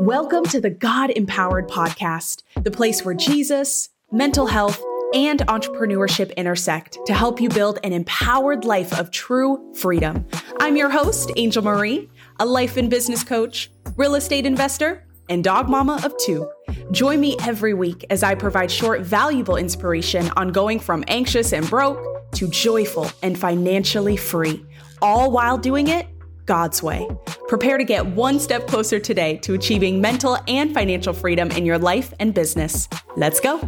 Welcome 0.00 0.44
to 0.46 0.60
the 0.60 0.70
God 0.70 1.10
Empowered 1.10 1.68
Podcast, 1.68 2.42
the 2.60 2.70
place 2.70 3.04
where 3.04 3.14
Jesus, 3.14 3.90
mental 4.10 4.46
health, 4.46 4.82
and 5.14 5.38
entrepreneurship 5.46 6.34
intersect 6.36 6.98
to 7.06 7.14
help 7.14 7.40
you 7.40 7.48
build 7.48 7.78
an 7.84 7.92
empowered 7.92 8.64
life 8.64 8.98
of 8.98 9.12
true 9.12 9.72
freedom. 9.74 10.26
I'm 10.58 10.76
your 10.76 10.90
host, 10.90 11.30
Angel 11.36 11.62
Marie, 11.62 12.10
a 12.40 12.44
life 12.44 12.76
and 12.76 12.90
business 12.90 13.22
coach, 13.22 13.70
real 13.96 14.16
estate 14.16 14.46
investor, 14.46 15.06
and 15.28 15.44
dog 15.44 15.68
mama 15.68 16.00
of 16.04 16.16
two. 16.18 16.50
Join 16.90 17.20
me 17.20 17.36
every 17.42 17.72
week 17.72 18.04
as 18.10 18.24
I 18.24 18.34
provide 18.34 18.72
short, 18.72 19.02
valuable 19.02 19.56
inspiration 19.56 20.28
on 20.36 20.48
going 20.48 20.80
from 20.80 21.04
anxious 21.06 21.52
and 21.52 21.70
broke 21.70 22.32
to 22.32 22.48
joyful 22.48 23.10
and 23.22 23.38
financially 23.38 24.16
free, 24.16 24.66
all 25.00 25.30
while 25.30 25.56
doing 25.56 25.86
it 25.86 26.08
God's 26.46 26.82
way. 26.82 27.08
Prepare 27.48 27.78
to 27.78 27.84
get 27.84 28.06
one 28.06 28.38
step 28.38 28.66
closer 28.66 28.98
today 28.98 29.36
to 29.38 29.54
achieving 29.54 30.00
mental 30.00 30.38
and 30.48 30.72
financial 30.72 31.12
freedom 31.12 31.50
in 31.50 31.64
your 31.66 31.78
life 31.78 32.12
and 32.20 32.34
business. 32.34 32.88
Let's 33.16 33.40
go. 33.40 33.58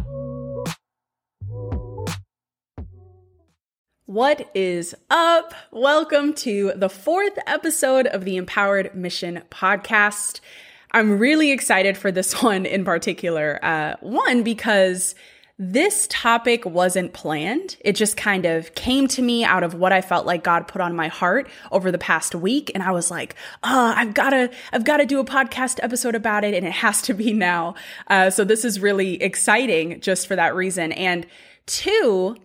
What 4.05 4.49
is 4.55 4.95
up? 5.09 5.53
Welcome 5.71 6.33
to 6.35 6.71
the 6.75 6.89
fourth 6.89 7.37
episode 7.45 8.07
of 8.07 8.23
the 8.23 8.37
Empowered 8.37 8.95
Mission 8.95 9.43
podcast. 9.51 10.39
I'm 10.91 11.19
really 11.19 11.51
excited 11.51 11.97
for 11.97 12.11
this 12.11 12.41
one 12.41 12.65
in 12.65 12.85
particular. 12.85 13.59
Uh, 13.61 13.95
one, 13.99 14.43
because 14.43 15.13
this 15.59 16.07
topic 16.11 16.65
wasn't 16.65 17.13
planned. 17.13 17.77
It 17.79 17.93
just 17.93 18.15
kind 18.15 18.45
of 18.45 18.75
came 18.75 19.07
to 19.09 19.23
me 19.23 19.43
out 19.43 19.63
of 19.63 19.73
what 19.73 19.91
I 19.91 20.01
felt 20.01 20.27
like 20.27 20.43
God 20.43 20.67
put 20.67 20.81
on 20.81 20.95
my 20.95 21.07
heart 21.07 21.49
over 21.71 21.91
the 21.91 21.97
past 21.97 22.35
week. 22.35 22.69
And 22.75 22.83
I 22.83 22.91
was 22.91 23.09
like, 23.09 23.33
oh, 23.63 23.93
I've 23.95 24.13
got 24.13 24.31
to, 24.31 24.51
I've 24.71 24.85
got 24.85 24.97
to 24.97 25.05
do 25.05 25.19
a 25.19 25.25
podcast 25.25 25.79
episode 25.81 26.13
about 26.13 26.43
it. 26.43 26.53
And 26.53 26.65
it 26.65 26.73
has 26.73 27.01
to 27.03 27.15
be 27.15 27.33
now. 27.33 27.73
Uh, 28.07 28.29
so 28.29 28.43
this 28.43 28.63
is 28.63 28.79
really 28.79 29.21
exciting 29.21 29.99
just 29.99 30.27
for 30.27 30.35
that 30.35 30.53
reason. 30.53 30.91
And 30.91 31.25
two, 31.65 32.37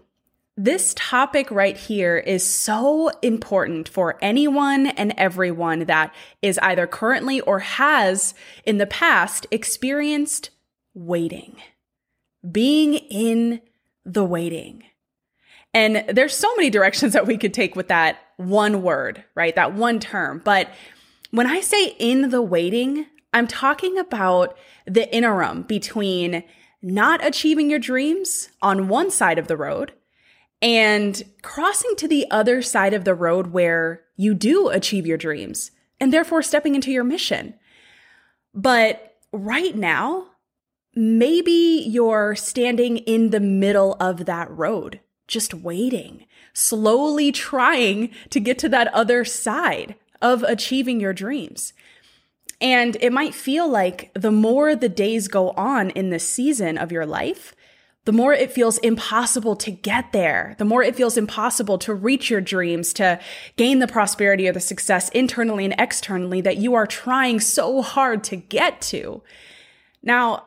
this 0.56 0.94
topic 0.96 1.50
right 1.50 1.76
here 1.76 2.16
is 2.16 2.46
so 2.46 3.10
important 3.20 3.90
for 3.90 4.18
anyone 4.22 4.86
and 4.86 5.12
everyone 5.18 5.80
that 5.80 6.14
is 6.40 6.58
either 6.62 6.86
currently 6.86 7.42
or 7.42 7.58
has 7.58 8.32
in 8.64 8.78
the 8.78 8.86
past 8.86 9.46
experienced 9.50 10.48
waiting 10.94 11.56
being 12.50 12.94
in 12.94 13.60
the 14.04 14.24
waiting. 14.24 14.84
And 15.74 16.04
there's 16.08 16.36
so 16.36 16.54
many 16.56 16.70
directions 16.70 17.12
that 17.14 17.26
we 17.26 17.38
could 17.38 17.54
take 17.54 17.76
with 17.76 17.88
that 17.88 18.18
one 18.36 18.82
word, 18.82 19.24
right? 19.34 19.54
That 19.54 19.74
one 19.74 20.00
term. 20.00 20.40
But 20.44 20.68
when 21.30 21.46
I 21.46 21.60
say 21.60 21.96
in 21.98 22.30
the 22.30 22.42
waiting, 22.42 23.06
I'm 23.32 23.46
talking 23.46 23.98
about 23.98 24.56
the 24.86 25.12
interim 25.14 25.62
between 25.62 26.44
not 26.82 27.24
achieving 27.24 27.70
your 27.70 27.78
dreams 27.78 28.50
on 28.60 28.88
one 28.88 29.10
side 29.10 29.38
of 29.38 29.46
the 29.46 29.56
road 29.56 29.92
and 30.60 31.22
crossing 31.42 31.94
to 31.96 32.08
the 32.08 32.26
other 32.30 32.60
side 32.60 32.92
of 32.92 33.04
the 33.04 33.14
road 33.14 33.48
where 33.48 34.02
you 34.16 34.34
do 34.34 34.68
achieve 34.68 35.06
your 35.06 35.16
dreams 35.16 35.70
and 36.00 36.12
therefore 36.12 36.42
stepping 36.42 36.74
into 36.74 36.90
your 36.90 37.04
mission. 37.04 37.54
But 38.52 39.16
right 39.32 39.74
now, 39.74 40.26
maybe 40.94 41.84
you're 41.86 42.34
standing 42.34 42.98
in 42.98 43.30
the 43.30 43.40
middle 43.40 43.96
of 44.00 44.26
that 44.26 44.50
road, 44.50 45.00
just 45.26 45.54
waiting, 45.54 46.26
slowly 46.52 47.32
trying 47.32 48.10
to 48.30 48.40
get 48.40 48.58
to 48.58 48.68
that 48.68 48.92
other 48.94 49.24
side 49.24 49.94
of 50.20 50.42
achieving 50.44 51.00
your 51.00 51.12
dreams. 51.12 51.72
And 52.60 52.96
it 53.00 53.12
might 53.12 53.34
feel 53.34 53.68
like 53.68 54.12
the 54.14 54.30
more 54.30 54.76
the 54.76 54.88
days 54.88 55.26
go 55.26 55.50
on 55.50 55.90
in 55.90 56.10
this 56.10 56.28
season 56.28 56.78
of 56.78 56.92
your 56.92 57.06
life, 57.06 57.56
the 58.04 58.12
more 58.12 58.32
it 58.32 58.52
feels 58.52 58.78
impossible 58.78 59.54
to 59.56 59.70
get 59.70 60.12
there, 60.12 60.56
the 60.58 60.64
more 60.64 60.82
it 60.82 60.96
feels 60.96 61.16
impossible 61.16 61.78
to 61.78 61.94
reach 61.94 62.30
your 62.30 62.40
dreams, 62.40 62.92
to 62.94 63.20
gain 63.56 63.78
the 63.78 63.86
prosperity 63.86 64.48
or 64.48 64.52
the 64.52 64.60
success 64.60 65.08
internally 65.10 65.64
and 65.64 65.74
externally 65.78 66.40
that 66.40 66.56
you 66.56 66.74
are 66.74 66.86
trying 66.86 67.38
so 67.38 67.80
hard 67.80 68.24
to 68.24 68.36
get 68.36 68.80
to. 68.82 69.22
Now, 70.02 70.46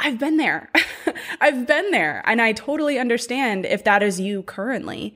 I've 0.00 0.18
been 0.18 0.38
there. 0.38 0.70
I've 1.40 1.66
been 1.66 1.90
there. 1.90 2.22
And 2.24 2.40
I 2.40 2.52
totally 2.52 2.98
understand 2.98 3.66
if 3.66 3.84
that 3.84 4.02
is 4.02 4.18
you 4.18 4.42
currently. 4.42 5.14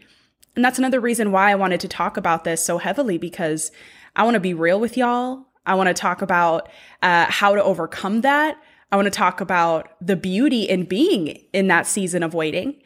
And 0.55 0.65
that's 0.65 0.79
another 0.79 1.01
reason 1.01 1.33
why 1.33 1.51
I 1.51 1.55
wanted 1.55 1.81
to 1.81 1.89
talk 1.89 2.17
about 2.17 2.45
this 2.45 2.63
so 2.63 2.79
heavily 2.79 3.19
because 3.19 3.73
I 4.15 4.25
want 4.25 4.35
to 4.35 4.41
be 4.41 4.55
real 4.55 4.79
with 4.79 4.97
y'all. 4.97 5.47
I 5.67 5.75
want 5.75 5.89
to 5.89 5.95
talk 5.95 6.21
about 6.21 6.69
uh, 7.03 7.27
how 7.29 7.55
to 7.55 7.65
overcome 7.65 8.21
that. 8.21 8.63
I 8.93 8.97
want 8.97 9.07
to 9.07 9.11
talk 9.11 9.41
about 9.41 9.89
the 10.01 10.17
beauty 10.17 10.65
in 10.65 10.85
being 10.85 11.43
in 11.53 11.69
that 11.69 11.87
season 11.87 12.23
of 12.23 12.35
waiting. 12.35 12.81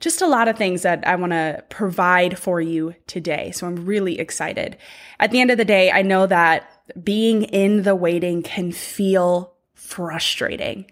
Just 0.00 0.22
a 0.22 0.28
lot 0.28 0.46
of 0.46 0.56
things 0.56 0.82
that 0.82 1.04
I 1.08 1.16
want 1.16 1.32
to 1.32 1.64
provide 1.70 2.38
for 2.38 2.60
you 2.60 2.94
today. 3.06 3.50
So 3.52 3.66
I'm 3.66 3.84
really 3.84 4.20
excited. 4.20 4.76
At 5.18 5.32
the 5.32 5.40
end 5.40 5.50
of 5.50 5.56
the 5.56 5.64
day, 5.64 5.90
I 5.90 6.02
know 6.02 6.26
that 6.26 6.70
being 7.02 7.42
in 7.44 7.82
the 7.82 7.96
waiting 7.96 8.42
can 8.42 8.70
feel 8.70 9.54
frustrating. 9.74 10.86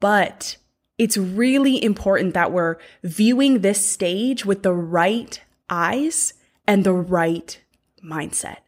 But 0.00 0.56
it's 0.98 1.16
really 1.16 1.82
important 1.82 2.34
that 2.34 2.52
we're 2.52 2.76
viewing 3.02 3.60
this 3.60 3.84
stage 3.84 4.44
with 4.44 4.62
the 4.62 4.72
right 4.72 5.40
eyes 5.70 6.34
and 6.66 6.84
the 6.84 6.92
right 6.92 7.60
mindset. 8.04 8.58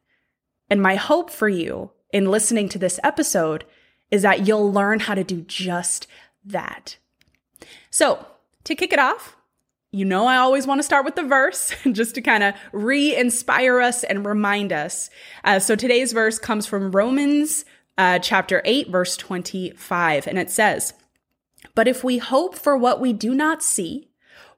And 0.69 0.81
my 0.81 0.95
hope 0.95 1.31
for 1.31 1.49
you 1.49 1.91
in 2.13 2.31
listening 2.31 2.69
to 2.71 2.79
this 2.79 3.01
episode 3.03 3.65
is 4.11 4.23
that 4.23 4.47
you'll 4.47 4.73
learn 4.73 5.01
how 5.01 5.15
to 5.15 5.25
do 5.25 5.41
just 5.43 6.07
that. 6.45 6.97
So, 7.91 8.25
to 8.65 8.75
kick 8.75 8.93
it 8.93 8.99
off, 8.99 9.37
you 9.93 10.05
know, 10.05 10.27
I 10.27 10.37
always 10.37 10.67
want 10.67 10.79
to 10.79 10.85
start 10.85 11.05
with 11.05 11.17
the 11.17 11.23
verse 11.23 11.75
just 11.93 12.15
to 12.15 12.23
kind 12.23 12.43
of 12.43 12.55
re 12.73 13.17
inspire 13.17 13.81
us 13.81 14.05
and 14.05 14.27
remind 14.27 14.73
us. 14.73 15.11
Uh, 15.45 15.59
so, 15.59 15.75
today's 15.75 16.13
verse 16.13 16.39
comes 16.39 16.67
from 16.67 16.93
Romans 16.93 17.65
uh, 17.99 18.19
chapter 18.19 18.63
8, 18.65 18.89
verse 18.89 19.17
25, 19.17 20.27
and 20.27 20.39
it 20.39 20.51
says, 20.51 20.95
but 21.75 21.89
if 21.89 22.03
we 22.03 22.19
hope 22.19 22.55
for 22.55 22.77
what 22.77 23.01
we 23.01 23.13
do 23.13 23.35
not 23.35 23.63
see 23.63 24.11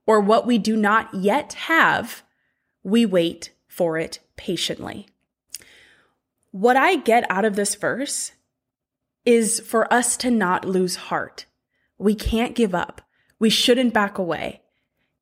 or 0.07 0.21
what 0.21 0.47
we 0.47 0.59
do 0.59 0.77
not 0.77 1.13
yet 1.15 1.53
have, 1.55 2.23
we 2.83 3.07
wait 3.07 3.53
for 3.69 3.99
it 3.99 4.21
patiently. 4.37 5.07
What 6.51 6.77
I 6.77 6.97
get 6.97 7.31
out 7.31 7.45
of 7.45 7.57
this 7.57 7.75
verse 7.75 8.33
is 9.25 9.61
for 9.61 9.93
us 9.93 10.17
to 10.19 10.31
not 10.31 10.65
lose 10.65 10.97
heart. 10.97 11.47
We 11.99 12.15
can't 12.15 12.55
give 12.55 12.75
up. 12.75 13.01
We 13.39 13.51
shouldn't 13.51 13.95
back 13.95 14.19
away. 14.19 14.63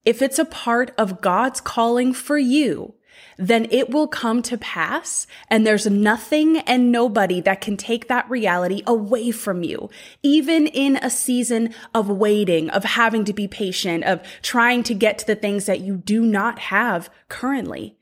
If 0.05 0.23
it's 0.23 0.39
a 0.39 0.45
part 0.45 0.93
of 0.97 1.21
God's 1.21 1.61
calling 1.61 2.13
for 2.13 2.39
you, 2.39 2.95
then 3.37 3.67
it 3.71 3.91
will 3.91 4.07
come 4.07 4.43
to 4.43 4.59
pass. 4.59 5.27
And 5.49 5.67
there's 5.67 5.87
nothing 5.87 6.59
and 6.59 6.93
nobody 6.93 7.41
that 7.41 7.61
can 7.61 7.77
take 7.77 8.09
that 8.09 8.29
reality 8.29 8.83
away 8.87 9.31
from 9.31 9.63
you. 9.63 9.91
Even 10.23 10.67
in 10.67 10.97
a 10.97 11.11
season 11.11 11.75
of 11.95 12.09
waiting, 12.09 12.71
of 12.71 12.85
having 12.85 13.25
to 13.25 13.33
be 13.33 13.49
patient, 13.49 14.05
of 14.05 14.21
trying 14.43 14.83
to 14.85 14.95
get 14.95 15.19
to 15.19 15.27
the 15.27 15.37
things 15.37 15.67
that 15.67 15.81
you 15.81 15.97
do 15.97 16.23
not 16.23 16.59
have 16.59 17.11
currently. 17.29 17.97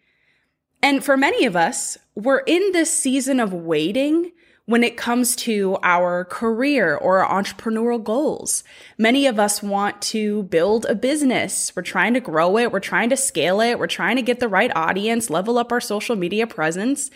And 0.82 1.04
for 1.04 1.16
many 1.16 1.44
of 1.44 1.56
us, 1.56 1.98
we're 2.14 2.38
in 2.38 2.72
this 2.72 2.92
season 2.92 3.40
of 3.40 3.52
waiting 3.52 4.32
when 4.68 4.84
it 4.84 4.98
comes 4.98 5.34
to 5.34 5.78
our 5.82 6.26
career 6.26 6.94
or 6.94 7.26
entrepreneurial 7.26 8.04
goals. 8.04 8.62
Many 8.98 9.26
of 9.26 9.38
us 9.38 9.62
want 9.62 10.02
to 10.02 10.42
build 10.42 10.84
a 10.84 10.94
business. 10.94 11.72
We're 11.74 11.80
trying 11.82 12.12
to 12.12 12.20
grow 12.20 12.58
it. 12.58 12.70
We're 12.70 12.78
trying 12.78 13.08
to 13.08 13.16
scale 13.16 13.62
it. 13.62 13.78
We're 13.78 13.86
trying 13.86 14.16
to 14.16 14.22
get 14.22 14.40
the 14.40 14.48
right 14.48 14.70
audience, 14.76 15.30
level 15.30 15.56
up 15.56 15.72
our 15.72 15.80
social 15.80 16.16
media 16.16 16.46
presence. 16.46 17.10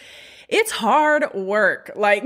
It's 0.49 0.71
hard 0.71 1.27
work. 1.35 1.91
Like, 2.03 2.25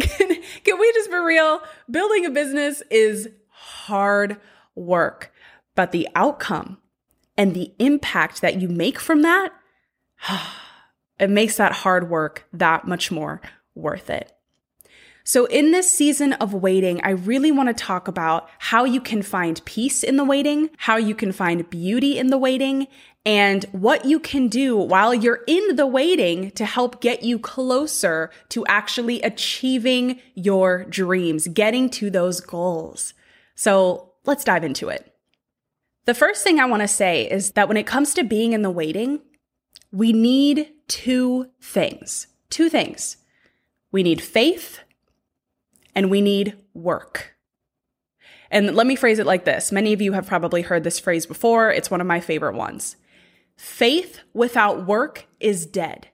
can 0.62 0.78
we 0.78 0.92
just 0.92 1.10
be 1.10 1.16
real? 1.16 1.60
Building 1.91 2.24
a 2.24 2.30
business 2.30 2.84
is 2.89 3.28
hard 3.48 4.36
work, 4.77 5.33
but 5.74 5.91
the 5.91 6.09
outcome 6.15 6.78
and 7.36 7.53
the 7.53 7.72
impact 7.80 8.42
that 8.42 8.60
you 8.60 8.68
make 8.68 9.01
from 9.01 9.22
that, 9.22 9.53
it 11.18 11.30
makes 11.30 11.56
that 11.56 11.72
hard 11.72 12.09
work 12.09 12.47
that 12.53 12.86
much 12.86 13.10
more 13.10 13.41
worth 13.74 14.09
it. 14.09 14.35
So, 15.28 15.47
in 15.47 15.73
this 15.73 15.91
season 15.91 16.34
of 16.34 16.55
waiting, 16.55 17.01
I 17.03 17.11
really 17.11 17.51
want 17.51 17.69
to 17.69 17.75
talk 17.75 18.07
about 18.07 18.49
how 18.61 18.84
you 18.84 19.01
can 19.01 19.23
find 19.23 19.61
peace 19.65 20.05
in 20.05 20.17
the 20.17 20.25
waiting, 20.25 20.71
how 20.77 20.99
you 20.99 21.17
can 21.17 21.33
find 21.33 21.69
beauty 21.69 22.17
in 22.17 22.28
the 22.28 22.39
waiting, 22.39 22.87
and 23.25 23.65
what 23.73 24.05
you 24.05 24.21
can 24.21 24.47
do 24.47 24.77
while 24.77 25.13
you're 25.13 25.43
in 25.49 25.75
the 25.75 25.87
waiting 25.87 26.53
to 26.53 26.65
help 26.65 27.01
get 27.01 27.25
you 27.25 27.41
closer 27.41 28.31
to 28.51 28.65
actually 28.67 29.21
achieving 29.23 30.21
your 30.37 30.84
dreams, 30.84 31.49
getting 31.49 31.91
to 31.91 32.09
those 32.09 32.41
goals. 32.41 33.13
So, 33.57 34.13
let's 34.27 34.45
dive 34.45 34.63
into 34.63 34.91
it. 34.91 35.13
The 36.05 36.15
first 36.15 36.45
thing 36.45 36.61
I 36.61 36.67
want 36.67 36.83
to 36.83 36.89
say 36.89 37.28
is 37.28 37.51
that 37.53 37.67
when 37.67 37.77
it 37.77 37.84
comes 37.84 38.15
to 38.15 38.23
being 38.23 38.53
in 38.53 38.63
the 38.63 38.71
waiting, 38.71 39.23
we 39.91 40.13
need 40.13 40.71
two 40.87 41.51
things. 41.61 42.28
Two 42.49 42.69
things. 42.69 43.17
We 43.91 44.05
need 44.05 44.21
faith 44.23 44.78
and 45.97 46.10
we 46.10 46.21
need 46.21 46.57
work. 46.75 47.34
And 48.51 48.77
let 48.77 48.87
me 48.87 48.95
phrase 48.95 49.19
it 49.19 49.27
like 49.27 49.45
this. 49.45 49.72
Many 49.72 49.93
of 49.93 50.01
you 50.01 50.13
have 50.13 50.27
probably 50.27 50.63
heard 50.63 50.84
this 50.84 51.01
phrase 51.01 51.27
before. 51.27 51.72
It's 51.72 51.91
one 51.91 52.01
of 52.01 52.07
my 52.07 52.21
favorite 52.21 52.54
ones. 52.54 52.97
Faith 53.57 54.21
without 54.34 54.87
work 54.87 55.27
is 55.41 55.66
dead. 55.66 56.09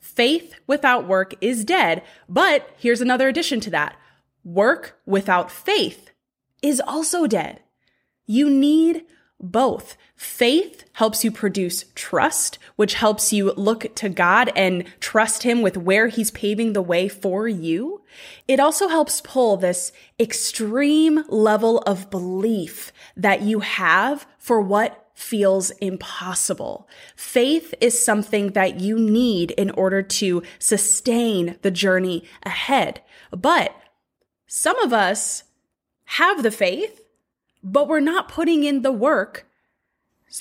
Faith 0.00 0.54
without 0.66 1.06
work 1.06 1.34
is 1.40 1.64
dead. 1.64 2.02
But 2.28 2.68
here's 2.76 3.00
another 3.00 3.28
addition 3.28 3.60
to 3.60 3.70
that. 3.70 3.96
Work 4.44 4.98
without 5.06 5.50
faith 5.50 6.10
is 6.60 6.82
also 6.84 7.26
dead. 7.26 7.62
You 8.26 8.50
need 8.50 9.04
both. 9.40 9.96
Faith 10.16 10.84
helps 10.94 11.22
you 11.22 11.30
produce 11.30 11.84
trust, 11.94 12.58
which 12.76 12.94
helps 12.94 13.32
you 13.32 13.52
look 13.52 13.94
to 13.94 14.08
God 14.08 14.50
and 14.56 14.84
trust 15.00 15.44
Him 15.44 15.62
with 15.62 15.76
where 15.76 16.08
He's 16.08 16.30
paving 16.30 16.72
the 16.72 16.82
way 16.82 17.08
for 17.08 17.46
you. 17.46 18.02
It 18.48 18.58
also 18.58 18.88
helps 18.88 19.20
pull 19.20 19.56
this 19.56 19.92
extreme 20.18 21.24
level 21.28 21.78
of 21.80 22.10
belief 22.10 22.92
that 23.16 23.42
you 23.42 23.60
have 23.60 24.26
for 24.38 24.60
what 24.60 25.08
feels 25.14 25.70
impossible. 25.72 26.88
Faith 27.16 27.74
is 27.80 28.04
something 28.04 28.52
that 28.52 28.78
you 28.78 28.96
need 28.96 29.50
in 29.52 29.70
order 29.70 30.00
to 30.00 30.42
sustain 30.60 31.58
the 31.62 31.72
journey 31.72 32.24
ahead. 32.44 33.02
But 33.32 33.74
some 34.46 34.78
of 34.78 34.92
us 34.92 35.42
have 36.04 36.42
the 36.42 36.52
faith, 36.52 37.02
but 37.62 37.88
we're 37.88 38.00
not 38.00 38.28
putting 38.28 38.64
in 38.64 38.82
the 38.82 38.92
work 38.92 39.46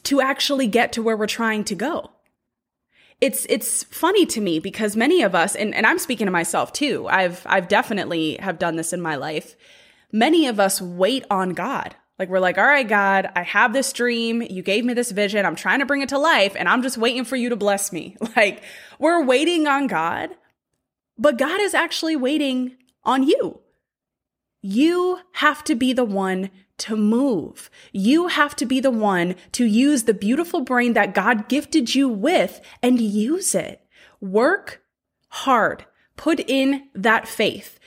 to 0.03 0.21
actually 0.21 0.67
get 0.67 0.91
to 0.93 1.01
where 1.01 1.17
we're 1.17 1.27
trying 1.27 1.63
to 1.65 1.75
go. 1.75 2.11
It's 3.19 3.47
it's 3.49 3.83
funny 3.83 4.25
to 4.27 4.41
me 4.41 4.59
because 4.59 4.95
many 4.95 5.23
of 5.23 5.33
us 5.33 5.55
and, 5.55 5.73
and 5.73 5.87
I'm 5.87 5.97
speaking 5.97 6.27
to 6.27 6.31
myself 6.31 6.71
too. 6.71 7.07
I've 7.07 7.41
I've 7.47 7.67
definitely 7.67 8.37
have 8.39 8.59
done 8.59 8.75
this 8.75 8.93
in 8.93 9.01
my 9.01 9.15
life. 9.15 9.55
Many 10.11 10.47
of 10.47 10.59
us 10.59 10.81
wait 10.81 11.25
on 11.31 11.53
God. 11.53 11.95
Like 12.19 12.29
we're 12.29 12.39
like, 12.39 12.57
"All 12.57 12.65
right, 12.65 12.87
God, 12.87 13.29
I 13.35 13.41
have 13.41 13.73
this 13.73 13.91
dream. 13.91 14.43
You 14.43 14.61
gave 14.61 14.85
me 14.85 14.93
this 14.93 15.11
vision. 15.11 15.45
I'm 15.45 15.55
trying 15.55 15.79
to 15.79 15.85
bring 15.85 16.01
it 16.01 16.09
to 16.09 16.19
life 16.19 16.55
and 16.57 16.69
I'm 16.69 16.83
just 16.83 16.97
waiting 16.97 17.25
for 17.25 17.35
you 17.35 17.49
to 17.49 17.55
bless 17.55 17.91
me." 17.91 18.15
Like 18.35 18.61
we're 18.99 19.23
waiting 19.23 19.65
on 19.67 19.87
God, 19.87 20.29
but 21.17 21.39
God 21.39 21.59
is 21.59 21.73
actually 21.73 22.15
waiting 22.15 22.77
on 23.03 23.23
you. 23.23 23.61
You 24.61 25.21
have 25.33 25.63
to 25.63 25.75
be 25.75 25.91
the 25.91 26.05
one 26.05 26.51
to 26.79 26.95
move. 26.95 27.69
You 27.91 28.27
have 28.27 28.56
to 28.57 28.65
be 28.65 28.79
the 28.79 28.91
one 28.91 29.35
to 29.53 29.65
use 29.65 30.03
the 30.03 30.13
beautiful 30.13 30.62
brain 30.62 30.94
that 30.94 31.13
God 31.13 31.50
gifted 31.50 31.95
you 31.95 32.07
with 32.07 32.62
and 32.81 33.00
use 33.01 33.56
it. 33.56 33.81
Work 34.21 34.81
hard. 35.29 35.85
Put 36.15 36.39
in 36.39 36.88
that 36.94 37.27
faith. 37.27 37.79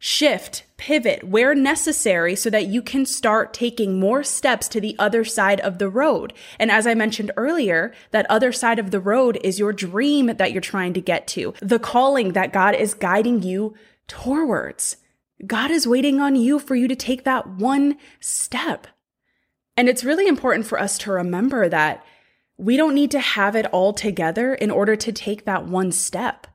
Shift, 0.00 0.64
pivot 0.76 1.24
where 1.24 1.56
necessary 1.56 2.36
so 2.36 2.50
that 2.50 2.68
you 2.68 2.82
can 2.82 3.04
start 3.04 3.52
taking 3.52 3.98
more 3.98 4.22
steps 4.22 4.68
to 4.68 4.80
the 4.80 4.94
other 4.98 5.24
side 5.24 5.60
of 5.60 5.78
the 5.78 5.88
road. 5.88 6.32
And 6.58 6.70
as 6.70 6.86
I 6.86 6.94
mentioned 6.94 7.32
earlier, 7.36 7.92
that 8.12 8.30
other 8.30 8.52
side 8.52 8.78
of 8.78 8.92
the 8.92 9.00
road 9.00 9.38
is 9.42 9.58
your 9.58 9.72
dream 9.72 10.26
that 10.26 10.52
you're 10.52 10.60
trying 10.60 10.92
to 10.94 11.00
get 11.00 11.26
to, 11.28 11.52
the 11.60 11.80
calling 11.80 12.32
that 12.32 12.52
God 12.52 12.76
is 12.76 12.94
guiding 12.94 13.42
you 13.42 13.74
towards. 14.06 14.98
God 15.46 15.70
is 15.70 15.86
waiting 15.86 16.20
on 16.20 16.36
you 16.36 16.58
for 16.58 16.74
you 16.74 16.88
to 16.88 16.96
take 16.96 17.24
that 17.24 17.46
one 17.46 17.96
step. 18.20 18.86
And 19.76 19.88
it's 19.88 20.04
really 20.04 20.26
important 20.26 20.66
for 20.66 20.80
us 20.80 20.98
to 20.98 21.12
remember 21.12 21.68
that 21.68 22.04
we 22.56 22.76
don't 22.76 22.94
need 22.94 23.12
to 23.12 23.20
have 23.20 23.54
it 23.54 23.66
all 23.66 23.92
together 23.92 24.52
in 24.52 24.70
order 24.70 24.96
to 24.96 25.12
take 25.12 25.44
that 25.44 25.66
one 25.66 25.92
step. 25.92 26.48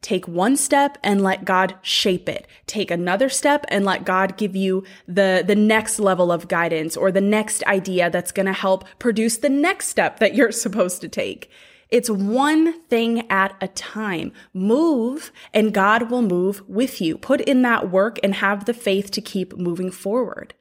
Take 0.00 0.26
one 0.26 0.56
step 0.56 0.98
and 1.04 1.22
let 1.22 1.44
God 1.44 1.76
shape 1.82 2.28
it. 2.28 2.48
Take 2.66 2.90
another 2.90 3.28
step 3.28 3.64
and 3.68 3.84
let 3.84 4.04
God 4.04 4.36
give 4.36 4.56
you 4.56 4.82
the, 5.06 5.44
the 5.46 5.54
next 5.54 6.00
level 6.00 6.32
of 6.32 6.48
guidance 6.48 6.96
or 6.96 7.12
the 7.12 7.20
next 7.20 7.62
idea 7.64 8.10
that's 8.10 8.32
going 8.32 8.46
to 8.46 8.52
help 8.52 8.84
produce 8.98 9.36
the 9.36 9.50
next 9.50 9.88
step 9.88 10.18
that 10.18 10.34
you're 10.34 10.50
supposed 10.64 11.02
to 11.02 11.08
take. 11.08 11.50
It's 11.92 12.08
one 12.08 12.80
thing 12.88 13.30
at 13.30 13.54
a 13.60 13.68
time. 13.68 14.32
Move 14.54 15.30
and 15.52 15.74
God 15.74 16.10
will 16.10 16.22
move 16.22 16.66
with 16.66 17.02
you. 17.02 17.18
Put 17.18 17.42
in 17.42 17.60
that 17.62 17.90
work 17.90 18.18
and 18.22 18.36
have 18.36 18.64
the 18.64 18.72
faith 18.72 19.10
to 19.10 19.20
keep 19.20 19.58
moving 19.58 19.90
forward. 19.90 20.54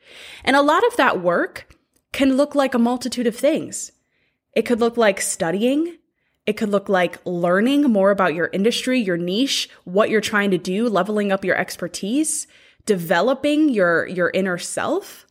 And 0.44 0.58
a 0.58 0.62
lot 0.62 0.86
of 0.86 0.98
that 0.98 1.22
work 1.22 1.74
can 2.12 2.36
look 2.36 2.54
like 2.54 2.74
a 2.74 2.80
multitude 2.80 3.28
of 3.28 3.38
things. 3.38 3.94
It 4.54 4.64
could 4.64 4.82
look 4.82 4.98
like 4.98 5.22
studying. 5.22 5.98
It 6.46 6.58
could 6.58 6.68
look 6.68 6.90
like 6.90 7.26
learning 7.26 7.84
more 7.84 8.12
about 8.12 8.34
your 8.34 8.50
industry, 8.52 9.00
your 9.00 9.16
niche, 9.16 9.70
what 9.86 10.10
you're 10.10 10.20
trying 10.20 10.52
to 10.52 10.58
do, 10.58 10.90
leveling 10.90 11.32
up 11.32 11.46
your 11.46 11.56
expertise, 11.56 12.46
developing 12.86 13.70
your, 13.70 14.06
your 14.06 14.32
inner 14.32 14.58
self, 14.58 15.26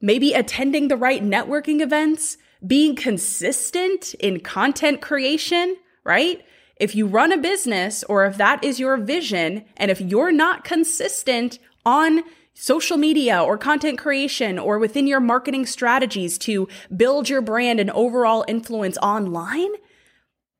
maybe 0.00 0.32
attending 0.32 0.86
the 0.86 0.96
right 0.96 1.24
networking 1.24 1.80
events, 1.80 2.36
being 2.66 2.94
consistent 2.94 4.14
in 4.14 4.40
content 4.40 5.00
creation, 5.00 5.76
right? 6.04 6.44
If 6.76 6.94
you 6.94 7.06
run 7.06 7.32
a 7.32 7.38
business 7.38 8.02
or 8.04 8.24
if 8.24 8.36
that 8.36 8.62
is 8.64 8.80
your 8.80 8.96
vision, 8.96 9.64
and 9.76 9.90
if 9.90 10.00
you're 10.00 10.32
not 10.32 10.64
consistent 10.64 11.58
on 11.84 12.22
social 12.54 12.96
media 12.96 13.42
or 13.42 13.56
content 13.56 13.98
creation 13.98 14.58
or 14.58 14.78
within 14.78 15.06
your 15.06 15.20
marketing 15.20 15.66
strategies 15.66 16.38
to 16.38 16.68
build 16.94 17.28
your 17.28 17.40
brand 17.40 17.80
and 17.80 17.90
overall 17.90 18.44
influence 18.46 18.98
online, 18.98 19.70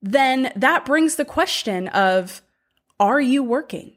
then 0.01 0.53
that 0.57 0.85
brings 0.85 1.17
the 1.17 1.25
question 1.25 1.89
of 1.89 2.43
are 2.99 3.21
you 3.21 3.43
working? 3.43 3.95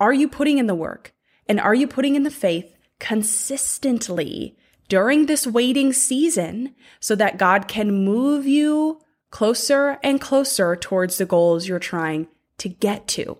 Are 0.00 0.12
you 0.12 0.28
putting 0.28 0.58
in 0.58 0.66
the 0.66 0.74
work? 0.74 1.14
And 1.46 1.60
are 1.60 1.74
you 1.74 1.86
putting 1.86 2.14
in 2.14 2.24
the 2.24 2.30
faith 2.30 2.74
consistently 2.98 4.56
during 4.88 5.26
this 5.26 5.46
waiting 5.46 5.92
season 5.92 6.74
so 7.00 7.14
that 7.14 7.38
God 7.38 7.68
can 7.68 8.04
move 8.04 8.46
you 8.46 9.00
closer 9.30 9.98
and 10.02 10.20
closer 10.20 10.76
towards 10.76 11.18
the 11.18 11.26
goals 11.26 11.66
you're 11.66 11.78
trying 11.78 12.28
to 12.58 12.68
get 12.68 13.08
to. 13.08 13.38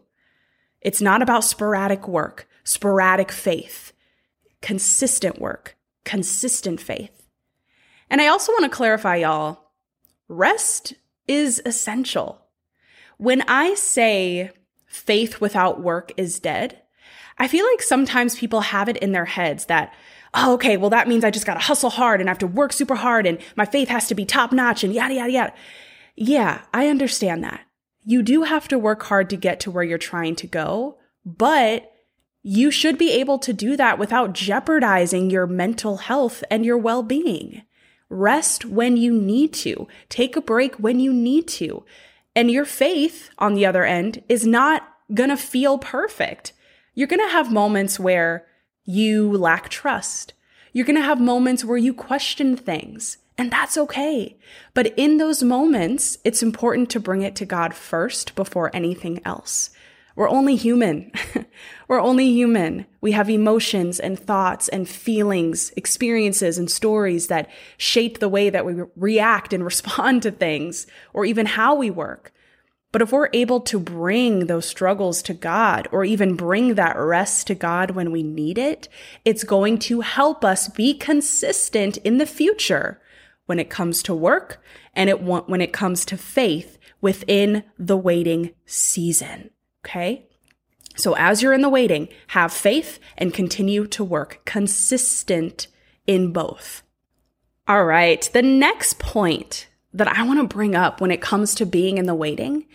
It's 0.80 1.00
not 1.00 1.22
about 1.22 1.44
sporadic 1.44 2.08
work, 2.08 2.48
sporadic 2.64 3.30
faith, 3.30 3.92
consistent 4.60 5.40
work, 5.40 5.76
consistent 6.04 6.80
faith. 6.80 7.28
And 8.10 8.20
I 8.20 8.26
also 8.26 8.52
want 8.52 8.64
to 8.64 8.76
clarify, 8.76 9.16
y'all, 9.16 9.70
rest 10.28 10.94
is 11.26 11.62
essential. 11.64 12.42
When 13.16 13.42
I 13.42 13.74
say 13.74 14.50
faith 14.86 15.40
without 15.40 15.80
work 15.80 16.12
is 16.16 16.40
dead, 16.40 16.80
I 17.38 17.48
feel 17.48 17.66
like 17.66 17.82
sometimes 17.82 18.36
people 18.36 18.60
have 18.60 18.88
it 18.88 18.96
in 18.98 19.12
their 19.12 19.24
heads 19.24 19.66
that 19.66 19.94
oh, 20.34 20.54
okay, 20.54 20.76
well, 20.76 20.90
that 20.90 21.08
means 21.08 21.24
I 21.24 21.30
just 21.30 21.46
got 21.46 21.54
to 21.54 21.60
hustle 21.60 21.90
hard 21.90 22.20
and 22.20 22.28
I 22.28 22.32
have 22.32 22.38
to 22.38 22.46
work 22.46 22.72
super 22.72 22.96
hard 22.96 23.26
and 23.26 23.38
my 23.56 23.64
faith 23.64 23.88
has 23.88 24.08
to 24.08 24.14
be 24.14 24.24
top 24.24 24.52
notch 24.52 24.84
and 24.84 24.92
yada, 24.92 25.14
yada, 25.14 25.32
yada. 25.32 25.52
Yeah, 26.16 26.62
I 26.72 26.88
understand 26.88 27.42
that. 27.44 27.60
You 28.04 28.22
do 28.22 28.42
have 28.42 28.68
to 28.68 28.78
work 28.78 29.02
hard 29.04 29.30
to 29.30 29.36
get 29.36 29.60
to 29.60 29.70
where 29.70 29.84
you're 29.84 29.98
trying 29.98 30.36
to 30.36 30.46
go, 30.46 30.98
but 31.24 31.90
you 32.42 32.70
should 32.70 32.98
be 32.98 33.10
able 33.12 33.38
to 33.38 33.52
do 33.52 33.76
that 33.76 33.98
without 33.98 34.34
jeopardizing 34.34 35.30
your 35.30 35.46
mental 35.46 35.96
health 35.96 36.44
and 36.50 36.64
your 36.64 36.76
well 36.76 37.02
being. 37.02 37.62
Rest 38.10 38.66
when 38.66 38.96
you 38.98 39.12
need 39.12 39.54
to, 39.54 39.88
take 40.08 40.36
a 40.36 40.42
break 40.42 40.76
when 40.76 41.00
you 41.00 41.12
need 41.12 41.48
to. 41.48 41.84
And 42.36 42.50
your 42.50 42.66
faith, 42.66 43.30
on 43.38 43.54
the 43.54 43.64
other 43.64 43.84
end, 43.84 44.22
is 44.28 44.46
not 44.46 44.86
gonna 45.12 45.36
feel 45.36 45.78
perfect. 45.78 46.52
You're 46.94 47.08
gonna 47.08 47.30
have 47.30 47.50
moments 47.50 47.98
where 47.98 48.46
you 48.84 49.30
lack 49.32 49.68
trust. 49.68 50.32
You're 50.72 50.86
going 50.86 50.96
to 50.96 51.02
have 51.02 51.20
moments 51.20 51.64
where 51.64 51.78
you 51.78 51.94
question 51.94 52.56
things, 52.56 53.18
and 53.38 53.50
that's 53.50 53.78
okay. 53.78 54.36
But 54.74 54.92
in 54.98 55.18
those 55.18 55.42
moments, 55.42 56.18
it's 56.24 56.42
important 56.42 56.90
to 56.90 57.00
bring 57.00 57.22
it 57.22 57.36
to 57.36 57.46
God 57.46 57.74
first 57.74 58.34
before 58.34 58.74
anything 58.74 59.20
else. 59.24 59.70
We're 60.16 60.28
only 60.28 60.54
human. 60.54 61.10
We're 61.88 62.00
only 62.00 62.30
human. 62.30 62.86
We 63.00 63.12
have 63.12 63.28
emotions 63.28 63.98
and 63.98 64.18
thoughts 64.18 64.68
and 64.68 64.88
feelings, 64.88 65.72
experiences 65.76 66.56
and 66.56 66.70
stories 66.70 67.26
that 67.26 67.50
shape 67.76 68.20
the 68.20 68.28
way 68.28 68.48
that 68.48 68.64
we 68.64 68.82
react 68.96 69.52
and 69.52 69.64
respond 69.72 70.22
to 70.22 70.30
things, 70.30 70.86
or 71.12 71.24
even 71.24 71.46
how 71.46 71.74
we 71.74 71.90
work. 71.90 72.32
But 72.94 73.02
if 73.02 73.10
we're 73.10 73.30
able 73.32 73.60
to 73.62 73.80
bring 73.80 74.46
those 74.46 74.66
struggles 74.66 75.20
to 75.22 75.34
God 75.34 75.88
or 75.90 76.04
even 76.04 76.36
bring 76.36 76.76
that 76.76 76.96
rest 76.96 77.48
to 77.48 77.56
God 77.56 77.90
when 77.90 78.12
we 78.12 78.22
need 78.22 78.56
it, 78.56 78.88
it's 79.24 79.42
going 79.42 79.80
to 79.80 80.02
help 80.02 80.44
us 80.44 80.68
be 80.68 80.94
consistent 80.94 81.96
in 81.96 82.18
the 82.18 82.24
future 82.24 83.02
when 83.46 83.58
it 83.58 83.68
comes 83.68 84.00
to 84.04 84.14
work 84.14 84.62
and 84.94 85.10
it 85.10 85.20
when 85.20 85.60
it 85.60 85.72
comes 85.72 86.04
to 86.04 86.16
faith 86.16 86.78
within 87.00 87.64
the 87.76 87.96
waiting 87.96 88.52
season. 88.64 89.50
Okay. 89.84 90.28
So 90.94 91.16
as 91.16 91.42
you're 91.42 91.52
in 91.52 91.62
the 91.62 91.68
waiting, 91.68 92.06
have 92.28 92.52
faith 92.52 93.00
and 93.18 93.34
continue 93.34 93.88
to 93.88 94.04
work 94.04 94.42
consistent 94.44 95.66
in 96.06 96.32
both. 96.32 96.84
All 97.66 97.86
right. 97.86 98.30
The 98.32 98.42
next 98.42 99.00
point 99.00 99.66
that 99.92 100.06
I 100.06 100.22
want 100.22 100.40
to 100.40 100.54
bring 100.54 100.76
up 100.76 101.00
when 101.00 101.10
it 101.10 101.20
comes 101.20 101.56
to 101.56 101.66
being 101.66 101.98
in 101.98 102.06
the 102.06 102.14
waiting 102.14 102.66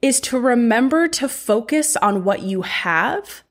is 0.00 0.20
to 0.20 0.38
remember 0.38 1.08
to 1.08 1.28
focus 1.28 1.96
on 1.96 2.24
what 2.24 2.42
you 2.42 2.62
have 2.62 3.42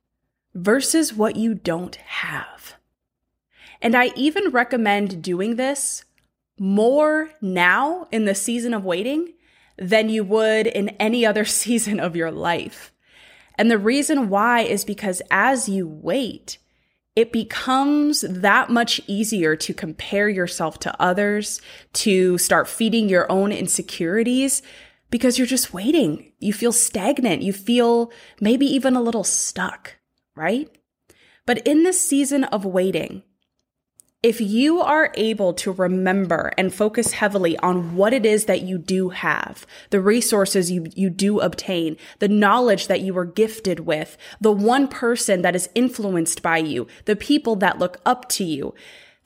versus 0.53 1.13
what 1.13 1.35
you 1.35 1.53
don't 1.53 1.95
have. 1.97 2.75
And 3.81 3.95
I 3.95 4.11
even 4.15 4.49
recommend 4.49 5.21
doing 5.21 5.55
this 5.55 6.05
more 6.59 7.29
now 7.41 8.07
in 8.11 8.25
the 8.25 8.33
season 8.33 8.73
of 8.73 8.83
waiting 8.83 9.33
than 9.77 10.09
you 10.09 10.23
would 10.23 10.67
in 10.67 10.89
any 10.89 11.25
other 11.25 11.45
season 11.45 11.99
of 11.99 12.15
your 12.15 12.31
life. 12.31 12.91
And 13.55 13.69
the 13.69 13.77
reason 13.77 14.29
why 14.29 14.61
is 14.61 14.85
because 14.85 15.21
as 15.31 15.67
you 15.67 15.87
wait, 15.87 16.59
it 17.15 17.31
becomes 17.31 18.21
that 18.21 18.69
much 18.69 19.01
easier 19.07 19.55
to 19.55 19.73
compare 19.73 20.29
yourself 20.29 20.77
to 20.79 21.01
others, 21.01 21.59
to 21.93 22.37
start 22.37 22.67
feeding 22.67 23.09
your 23.09 23.29
own 23.31 23.51
insecurities 23.51 24.61
because 25.09 25.37
you're 25.37 25.47
just 25.47 25.73
waiting. 25.73 26.31
You 26.39 26.53
feel 26.53 26.71
stagnant. 26.71 27.41
You 27.41 27.53
feel 27.53 28.11
maybe 28.39 28.65
even 28.65 28.95
a 28.95 29.01
little 29.01 29.23
stuck, 29.23 29.97
right? 30.35 30.69
But 31.45 31.65
in 31.65 31.83
this 31.83 31.99
season 31.99 32.43
of 32.45 32.65
waiting, 32.65 33.23
if 34.23 34.41
you 34.41 34.81
are 34.81 35.13
able 35.13 35.53
to 35.53 35.71
remember 35.71 36.51
and 36.57 36.73
focus 36.73 37.13
heavily 37.13 37.55
on 37.59 37.95
what 37.95 38.13
it 38.13 38.25
is 38.25 38.45
that 38.45 38.61
you 38.61 38.77
do 38.77 39.09
have, 39.09 39.65
the 39.91 40.01
resources 40.01 40.71
you, 40.71 40.87
you 40.95 41.09
do 41.09 41.39
obtain, 41.39 41.97
the 42.19 42.27
knowledge 42.27 42.87
that 42.87 43.01
you 43.01 43.13
were 43.13 43.25
gifted 43.25 43.81
with, 43.81 44.17
the 44.41 44.51
one 44.51 44.87
person 44.87 45.43
that 45.43 45.55
is 45.55 45.69
influenced 45.75 46.41
by 46.41 46.57
you, 46.57 46.87
the 47.05 47.15
people 47.15 47.55
that 47.57 47.79
look 47.79 48.01
up 48.05 48.27
to 48.29 48.43
you, 48.43 48.73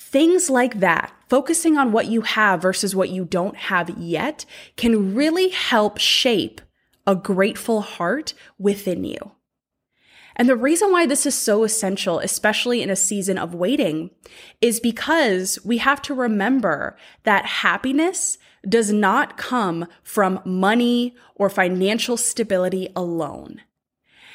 things 0.02 0.50
like 0.50 0.80
that, 0.80 1.14
focusing 1.30 1.78
on 1.78 1.92
what 1.92 2.08
you 2.08 2.22
have 2.22 2.62
versus 2.62 2.96
what 2.96 3.10
you 3.10 3.24
don't 3.24 3.56
have 3.56 3.90
yet 3.98 4.46
can 4.76 5.16
really 5.16 5.50
help 5.50 5.98
shape 5.98 6.60
a 7.08 7.16
grateful 7.16 7.82
heart 7.82 8.34
within 8.60 9.04
you. 9.04 9.32
And 10.36 10.50
the 10.50 10.56
reason 10.56 10.92
why 10.92 11.06
this 11.06 11.26
is 11.26 11.36
so 11.36 11.64
essential, 11.64 12.20
especially 12.20 12.82
in 12.82 12.90
a 12.90 12.96
season 12.96 13.38
of 13.38 13.54
waiting, 13.54 14.12
is 14.60 14.80
because 14.80 15.60
we 15.64 15.78
have 15.78 16.02
to 16.04 16.14
remember 16.14 16.98
that 17.24 17.46
happiness 17.46 18.38
does 18.68 18.92
not 18.92 19.38
come 19.38 19.88
from 20.04 20.42
money 20.46 21.16
or 21.36 21.50
financial 21.50 22.18
stability 22.18 22.90
alone. 22.96 23.62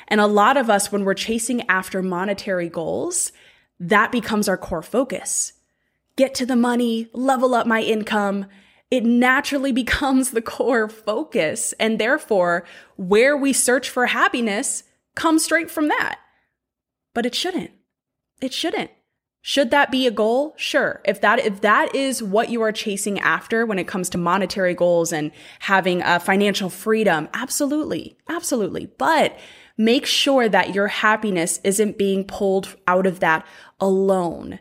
And 0.09 0.21
a 0.21 0.27
lot 0.27 0.57
of 0.57 0.71
us, 0.71 0.93
when 0.93 1.05
we're 1.05 1.15
chasing 1.15 1.69
after 1.69 2.03
monetary 2.03 2.69
goals, 2.69 3.33
that 3.81 4.13
becomes 4.13 4.49
our 4.49 4.57
core 4.57 4.83
focus. 4.83 5.53
Get 6.17 6.35
to 6.37 6.47
the 6.47 6.57
money, 6.57 7.09
level 7.13 7.55
up 7.55 7.67
my 7.67 7.83
income. 7.83 8.47
It 8.91 9.05
naturally 9.05 9.73
becomes 9.83 10.31
the 10.31 10.43
core 10.43 10.89
focus. 10.89 11.75
And 11.79 11.99
therefore, 11.99 12.65
where 12.97 13.37
we 13.37 13.53
search 13.53 13.91
for 13.91 14.07
happiness 14.07 14.85
comes 15.15 15.45
straight 15.45 15.71
from 15.71 15.89
that. 15.89 16.19
But 17.15 17.27
it 17.27 17.35
shouldn't. 17.35 17.71
It 18.41 18.53
shouldn't. 18.53 18.91
Should 19.47 19.71
that 19.71 19.93
be 19.93 20.09
a 20.09 20.11
goal? 20.11 20.55
Sure. 20.57 21.01
If 21.05 21.21
that 21.21 21.39
if 21.39 21.61
that 21.61 21.95
is 21.95 22.21
what 22.21 22.49
you 22.49 22.63
are 22.63 22.73
chasing 22.73 23.21
after 23.21 23.65
when 23.65 23.79
it 23.79 23.87
comes 23.87 24.11
to 24.11 24.19
monetary 24.19 24.75
goals 24.75 25.13
and 25.13 25.31
having 25.61 26.03
a 26.03 26.19
financial 26.19 26.69
freedom, 26.69 27.29
absolutely. 27.33 28.19
Absolutely. 28.29 28.87
But 28.99 29.39
make 29.79 30.05
sure 30.05 30.49
that 30.49 30.75
your 30.75 30.89
happiness 30.89 31.61
isn't 31.63 31.97
being 31.97 32.25
pulled 32.25 32.75
out 32.89 33.07
of 33.07 33.21
that 33.21 33.47
alone. 33.79 34.59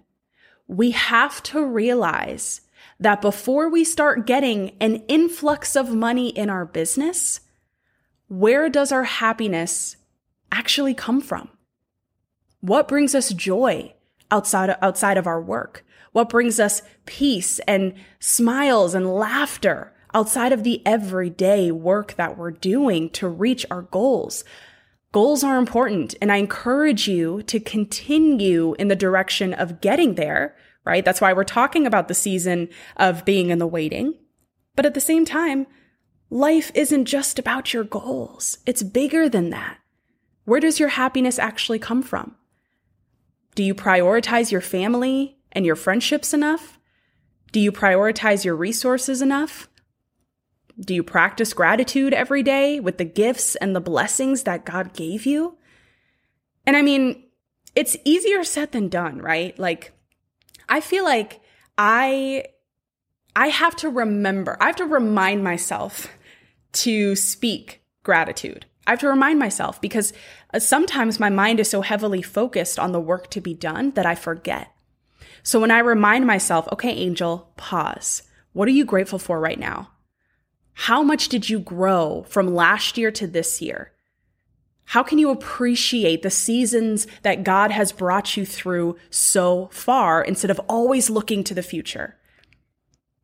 We 0.67 0.91
have 0.91 1.43
to 1.43 1.63
realize 1.63 2.61
that 2.99 3.21
before 3.21 3.69
we 3.69 3.83
start 3.83 4.25
getting 4.25 4.75
an 4.79 5.03
influx 5.07 5.75
of 5.75 5.93
money 5.93 6.29
in 6.29 6.49
our 6.49 6.65
business, 6.65 7.41
where 8.27 8.69
does 8.69 8.91
our 8.91 9.03
happiness 9.03 9.97
actually 10.51 10.93
come 10.93 11.21
from? 11.21 11.49
What 12.61 12.87
brings 12.87 13.13
us 13.13 13.33
joy 13.33 13.93
outside 14.31 14.69
of, 14.69 14.77
outside 14.81 15.17
of 15.17 15.27
our 15.27 15.41
work? 15.41 15.85
What 16.13 16.29
brings 16.29 16.59
us 16.59 16.81
peace 17.05 17.59
and 17.67 17.93
smiles 18.19 18.95
and 18.95 19.13
laughter 19.13 19.93
outside 20.13 20.53
of 20.53 20.63
the 20.63 20.81
everyday 20.85 21.71
work 21.71 22.15
that 22.15 22.37
we're 22.37 22.51
doing 22.51 23.09
to 23.11 23.27
reach 23.27 23.65
our 23.69 23.83
goals? 23.83 24.43
Goals 25.15 25.45
are 25.45 25.57
important, 25.57 26.13
and 26.21 26.29
I 26.29 26.35
encourage 26.35 27.07
you 27.07 27.41
to 27.43 27.61
continue 27.61 28.75
in 28.77 28.89
the 28.89 28.97
direction 28.97 29.53
of 29.53 29.79
getting 29.79 30.15
there, 30.15 30.57
right? 30.83 31.05
That's 31.05 31.21
why 31.21 31.31
we're 31.31 31.45
talking 31.45 31.87
about 31.87 32.09
the 32.09 32.13
season 32.13 32.67
of 32.97 33.23
being 33.23 33.49
in 33.49 33.57
the 33.57 33.65
waiting. 33.65 34.15
But 34.75 34.85
at 34.85 34.93
the 34.93 34.99
same 34.99 35.23
time, 35.23 35.67
life 36.29 36.69
isn't 36.75 37.05
just 37.05 37.39
about 37.39 37.73
your 37.73 37.85
goals. 37.85 38.57
It's 38.65 38.83
bigger 38.83 39.29
than 39.29 39.51
that. 39.51 39.77
Where 40.43 40.59
does 40.59 40.81
your 40.81 40.89
happiness 40.89 41.39
actually 41.39 41.79
come 41.79 42.03
from? 42.03 42.35
Do 43.55 43.63
you 43.63 43.73
prioritize 43.73 44.51
your 44.51 44.59
family 44.59 45.37
and 45.53 45.65
your 45.65 45.77
friendships 45.77 46.33
enough? 46.33 46.77
Do 47.53 47.61
you 47.61 47.71
prioritize 47.71 48.43
your 48.43 48.57
resources 48.57 49.21
enough? 49.21 49.69
Do 50.79 50.93
you 50.93 51.03
practice 51.03 51.53
gratitude 51.53 52.13
every 52.13 52.43
day 52.43 52.79
with 52.79 52.97
the 52.97 53.05
gifts 53.05 53.55
and 53.55 53.75
the 53.75 53.81
blessings 53.81 54.43
that 54.43 54.65
God 54.65 54.93
gave 54.93 55.25
you? 55.25 55.57
And 56.65 56.75
I 56.75 56.81
mean, 56.81 57.23
it's 57.75 57.95
easier 58.03 58.43
said 58.43 58.71
than 58.71 58.89
done, 58.89 59.19
right? 59.19 59.57
Like, 59.57 59.93
I 60.67 60.81
feel 60.81 61.03
like 61.03 61.41
I 61.77 62.45
I 63.35 63.47
have 63.47 63.75
to 63.77 63.89
remember, 63.89 64.57
I 64.61 64.67
have 64.67 64.77
to 64.77 64.85
remind 64.85 65.43
myself 65.43 66.07
to 66.73 67.15
speak 67.15 67.81
gratitude. 68.03 68.65
I 68.87 68.91
have 68.91 68.99
to 68.99 69.09
remind 69.09 69.39
myself 69.39 69.81
because 69.81 70.13
uh, 70.53 70.59
sometimes 70.59 71.19
my 71.19 71.29
mind 71.29 71.59
is 71.59 71.69
so 71.69 71.81
heavily 71.81 72.21
focused 72.21 72.79
on 72.79 72.91
the 72.91 72.99
work 72.99 73.29
to 73.31 73.41
be 73.41 73.53
done 73.53 73.91
that 73.91 74.05
I 74.05 74.15
forget. 74.15 74.71
So 75.43 75.59
when 75.59 75.71
I 75.71 75.79
remind 75.79 76.25
myself, 76.25 76.67
okay, 76.71 76.91
Angel, 76.91 77.51
pause. 77.57 78.23
What 78.53 78.67
are 78.67 78.71
you 78.71 78.85
grateful 78.85 79.19
for 79.19 79.39
right 79.39 79.59
now? 79.59 79.91
How 80.75 81.01
much 81.01 81.29
did 81.29 81.49
you 81.49 81.59
grow 81.59 82.25
from 82.27 82.53
last 82.53 82.97
year 82.97 83.09
to 83.11 83.25
this 83.25 83.61
year? 83.61 83.91
How 84.89 85.03
can 85.03 85.17
you 85.17 85.31
appreciate 85.31 86.21
the 86.21 86.29
seasons 86.29 87.07
that 87.23 87.43
God 87.43 87.71
has 87.71 87.91
brought 87.91 88.37
you 88.37 88.45
through 88.45 88.97
so 89.09 89.69
far 89.71 90.21
instead 90.21 90.51
of 90.51 90.59
always 90.67 91.09
looking 91.09 91.43
to 91.45 91.53
the 91.53 91.63
future? 91.63 92.17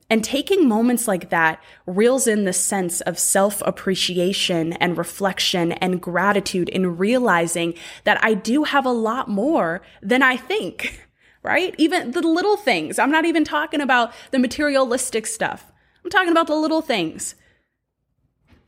And 0.09 0.23
taking 0.23 0.67
moments 0.67 1.07
like 1.07 1.29
that 1.29 1.61
reels 1.85 2.25
in 2.25 2.45
the 2.45 2.53
sense 2.53 2.99
of 3.01 3.19
self 3.19 3.61
appreciation 3.65 4.73
and 4.73 4.97
reflection 4.97 5.73
and 5.73 6.01
gratitude 6.01 6.67
in 6.69 6.97
realizing 6.97 7.75
that 8.05 8.21
I 8.23 8.33
do 8.33 8.63
have 8.63 8.85
a 8.85 8.91
lot 8.91 9.29
more 9.29 9.81
than 10.01 10.23
I 10.23 10.35
think, 10.35 11.07
right? 11.43 11.75
Even 11.77 12.11
the 12.11 12.21
little 12.21 12.57
things. 12.57 12.97
I'm 12.97 13.11
not 13.11 13.25
even 13.25 13.43
talking 13.43 13.81
about 13.81 14.13
the 14.31 14.39
materialistic 14.39 15.27
stuff. 15.27 15.70
I'm 16.03 16.09
talking 16.09 16.31
about 16.31 16.47
the 16.47 16.55
little 16.55 16.81
things. 16.81 17.35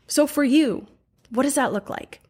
So 0.08 0.28
for 0.28 0.44
you, 0.44 0.88
what 1.30 1.44
does 1.44 1.56
that 1.56 1.74
look 1.74 1.90
like? 1.90 2.22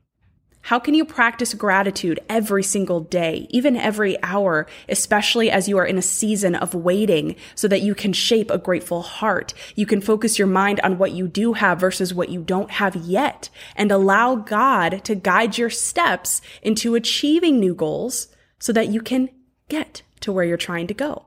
How 0.67 0.79
can 0.79 0.93
you 0.93 1.03
practice 1.03 1.53
gratitude 1.53 2.21
every 2.29 2.63
single 2.63 3.01
day, 3.01 3.47
even 3.49 3.75
every 3.75 4.21
hour, 4.23 4.65
especially 4.87 5.51
as 5.51 5.67
you 5.67 5.77
are 5.77 5.85
in 5.85 5.97
a 5.97 6.01
season 6.01 6.55
of 6.55 6.73
waiting 6.73 7.35
so 7.53 7.67
that 7.67 7.81
you 7.81 7.93
can 7.93 8.13
shape 8.13 8.49
a 8.49 8.57
grateful 8.57 9.01
heart? 9.01 9.53
You 9.75 9.85
can 9.85 9.99
focus 9.99 10.39
your 10.39 10.47
mind 10.47 10.79
on 10.79 10.97
what 10.97 11.11
you 11.11 11.27
do 11.27 11.51
have 11.51 11.81
versus 11.81 12.13
what 12.13 12.29
you 12.29 12.41
don't 12.41 12.71
have 12.71 12.95
yet 12.95 13.49
and 13.75 13.91
allow 13.91 14.35
God 14.35 15.03
to 15.03 15.15
guide 15.15 15.57
your 15.57 15.69
steps 15.69 16.41
into 16.61 16.95
achieving 16.95 17.59
new 17.59 17.75
goals 17.75 18.29
so 18.57 18.71
that 18.71 18.87
you 18.87 19.01
can 19.01 19.27
get 19.67 20.01
to 20.21 20.31
where 20.31 20.45
you're 20.45 20.55
trying 20.55 20.87
to 20.87 20.93
go. 20.93 21.25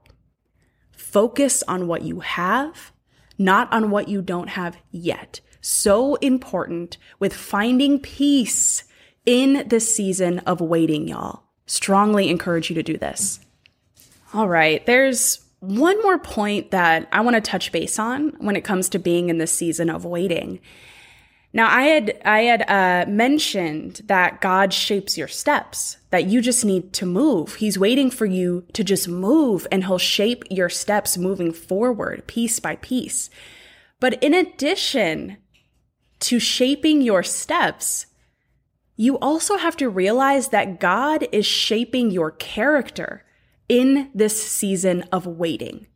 Focus 0.92 1.62
on 1.68 1.86
what 1.88 2.00
you 2.00 2.20
have, 2.20 2.90
not 3.38 3.72
on 3.72 3.90
what 3.90 4.08
you 4.08 4.22
don't 4.22 4.48
have 4.48 4.76
yet. 4.90 5.40
So 5.60 6.14
important 6.16 6.96
with 7.18 7.34
finding 7.34 7.98
peace 7.98 8.84
in 9.24 9.66
this 9.66 9.94
season 9.94 10.38
of 10.40 10.60
waiting, 10.60 11.08
y'all. 11.08 11.42
Strongly 11.66 12.28
encourage 12.28 12.70
you 12.70 12.74
to 12.74 12.82
do 12.82 12.96
this. 12.96 13.40
All 14.32 14.48
right, 14.48 14.84
there's 14.86 15.44
one 15.60 16.00
more 16.02 16.18
point 16.18 16.70
that 16.70 17.08
I 17.10 17.20
want 17.20 17.34
to 17.34 17.40
touch 17.40 17.72
base 17.72 17.98
on 17.98 18.34
when 18.38 18.56
it 18.56 18.64
comes 18.64 18.88
to 18.90 18.98
being 18.98 19.28
in 19.28 19.38
this 19.38 19.52
season 19.52 19.90
of 19.90 20.04
waiting. 20.04 20.60
Now, 21.56 21.74
I 21.74 21.84
had 21.84 22.20
I 22.22 22.40
had 22.40 22.70
uh, 22.70 23.10
mentioned 23.10 24.02
that 24.08 24.42
God 24.42 24.74
shapes 24.74 25.16
your 25.16 25.26
steps, 25.26 25.96
that 26.10 26.26
you 26.26 26.42
just 26.42 26.66
need 26.66 26.92
to 26.92 27.06
move. 27.06 27.54
He's 27.54 27.78
waiting 27.78 28.10
for 28.10 28.26
you 28.26 28.66
to 28.74 28.84
just 28.84 29.08
move, 29.08 29.66
and 29.72 29.82
He'll 29.82 29.96
shape 29.96 30.44
your 30.50 30.68
steps 30.68 31.16
moving 31.16 31.54
forward, 31.54 32.26
piece 32.26 32.60
by 32.60 32.76
piece. 32.76 33.30
But 34.00 34.22
in 34.22 34.34
addition 34.34 35.38
to 36.18 36.38
shaping 36.38 37.00
your 37.00 37.22
steps, 37.22 38.04
you 38.94 39.18
also 39.20 39.56
have 39.56 39.78
to 39.78 39.88
realize 39.88 40.48
that 40.48 40.78
God 40.78 41.26
is 41.32 41.46
shaping 41.46 42.10
your 42.10 42.32
character 42.32 43.24
in 43.66 44.10
this 44.14 44.46
season 44.46 45.04
of 45.10 45.26
waiting. 45.26 45.86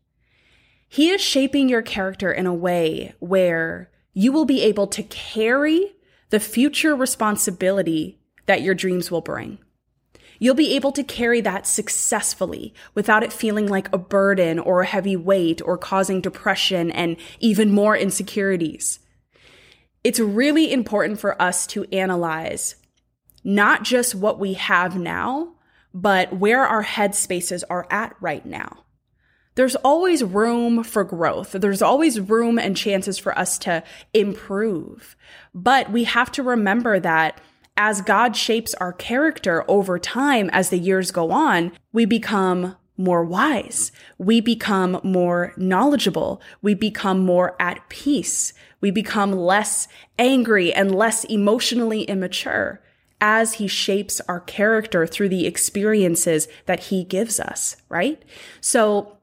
He 0.88 1.11
is 1.11 1.21
shaping 1.21 1.69
your 1.69 1.83
character 1.83 2.33
in 2.33 2.47
a 2.47 2.55
way 2.55 3.12
where 3.19 3.89
you 4.12 4.33
will 4.33 4.45
be 4.45 4.62
able 4.62 4.87
to 4.88 5.02
carry 5.05 5.95
the 6.31 6.40
future 6.40 6.95
responsibility 6.95 8.19
that 8.47 8.62
your 8.62 8.75
dreams 8.75 9.11
will 9.11 9.21
bring. 9.21 9.59
You'll 10.38 10.55
be 10.55 10.75
able 10.75 10.93
to 10.93 11.05
carry 11.05 11.43
that 11.43 11.67
successfully 11.67 12.73
without 12.95 13.23
it 13.23 13.33
feeling 13.33 13.67
like 13.67 13.93
a 13.93 13.99
burden 13.99 14.59
or 14.59 14.81
a 14.81 14.87
heavy 14.87 15.14
weight 15.14 15.61
or 15.62 15.76
causing 15.76 16.23
depression 16.23 16.90
and 16.90 17.17
even 17.40 17.71
more 17.71 17.97
insecurities. 17.97 19.00
It's 20.02 20.19
really 20.19 20.73
important 20.73 21.21
for 21.21 21.40
us 21.40 21.67
to 21.69 21.85
analyze 21.93 22.76
not 23.45 23.83
just 23.83 24.14
what 24.14 24.38
we 24.38 24.55
have 24.55 24.97
now, 24.97 25.55
but 25.93 26.33
where 26.33 26.67
our 26.67 26.85
headspaces 26.85 27.62
are 27.69 27.87
at 27.90 28.17
right 28.21 28.45
now. 28.47 28.85
There's 29.54 29.76
always 29.76 30.23
room 30.23 30.85
for 30.85 31.04
growth. 31.04 31.52
There's 31.52 31.83
always 31.83 32.21
room 32.21 32.59
and 32.59 32.76
chances 32.76 33.19
for 33.19 33.37
us 33.38 33.59
to 33.61 33.83
improve. 34.14 35.16
But 35.54 35.90
we 35.90 36.04
have 36.04 36.30
to 36.33 36.42
remember 36.42 37.00
that 37.00 37.40
as 37.76 38.02
God 38.02 38.37
shapes 38.37 38.75
our 38.75 38.92
character 38.92 39.64
over 39.69 39.99
time, 39.99 40.50
as 40.52 40.69
the 40.69 40.78
years 40.78 41.11
go 41.11 41.30
on, 41.30 41.73
we 41.92 42.04
become 42.04 42.76
more 42.97 43.25
wise. 43.25 43.90
We 44.19 44.40
become 44.40 45.00
more 45.02 45.54
knowledgeable. 45.57 46.42
We 46.61 46.75
become 46.75 47.21
more 47.21 47.57
at 47.59 47.88
peace. 47.88 48.52
We 48.80 48.90
become 48.90 49.33
less 49.33 49.88
angry 50.19 50.73
and 50.73 50.95
less 50.95 51.25
emotionally 51.25 52.02
immature 52.02 52.83
as 53.21 53.54
he 53.54 53.66
shapes 53.66 54.21
our 54.28 54.40
character 54.40 55.07
through 55.07 55.30
the 55.30 55.47
experiences 55.47 56.49
that 56.66 56.80
he 56.85 57.04
gives 57.04 57.40
us, 57.40 57.76
right? 57.88 58.23
So 58.61 59.19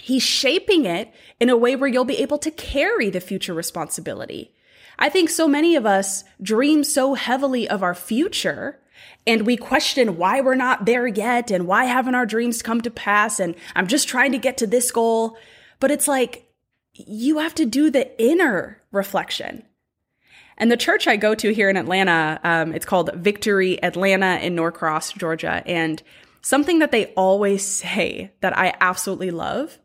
he's 0.00 0.22
shaping 0.22 0.86
it 0.86 1.12
in 1.38 1.50
a 1.50 1.56
way 1.56 1.76
where 1.76 1.88
you'll 1.88 2.04
be 2.04 2.18
able 2.18 2.38
to 2.38 2.50
carry 2.50 3.10
the 3.10 3.20
future 3.20 3.54
responsibility. 3.54 4.54
I 4.98 5.08
think 5.08 5.30
so 5.30 5.48
many 5.48 5.76
of 5.76 5.86
us 5.86 6.24
dream 6.42 6.84
so 6.84 7.14
heavily 7.14 7.68
of 7.68 7.82
our 7.82 7.94
future 7.94 8.80
and 9.26 9.46
we 9.46 9.56
question 9.56 10.16
why 10.16 10.40
we're 10.40 10.54
not 10.54 10.86
there 10.86 11.06
yet 11.06 11.50
and 11.50 11.66
why 11.66 11.84
haven't 11.84 12.14
our 12.14 12.26
dreams 12.26 12.62
come 12.62 12.80
to 12.82 12.90
pass 12.90 13.38
and 13.38 13.54
I'm 13.74 13.86
just 13.86 14.08
trying 14.08 14.32
to 14.32 14.38
get 14.38 14.58
to 14.58 14.66
this 14.66 14.90
goal. 14.90 15.36
But 15.78 15.90
it's 15.90 16.08
like 16.08 16.50
you 16.94 17.38
have 17.38 17.54
to 17.56 17.66
do 17.66 17.90
the 17.90 18.20
inner 18.22 18.82
reflection. 18.92 19.64
And 20.58 20.70
the 20.70 20.76
church 20.76 21.06
I 21.06 21.16
go 21.16 21.34
to 21.34 21.54
here 21.54 21.70
in 21.70 21.76
Atlanta, 21.78 22.38
um, 22.44 22.74
it's 22.74 22.84
called 22.84 23.10
Victory 23.14 23.82
Atlanta 23.82 24.38
in 24.44 24.54
Norcross, 24.54 25.12
Georgia. 25.12 25.62
And 25.64 26.02
something 26.42 26.80
that 26.80 26.92
they 26.92 27.06
always 27.14 27.66
say 27.66 28.32
that 28.40 28.56
I 28.58 28.74
absolutely 28.80 29.30
love 29.30 29.78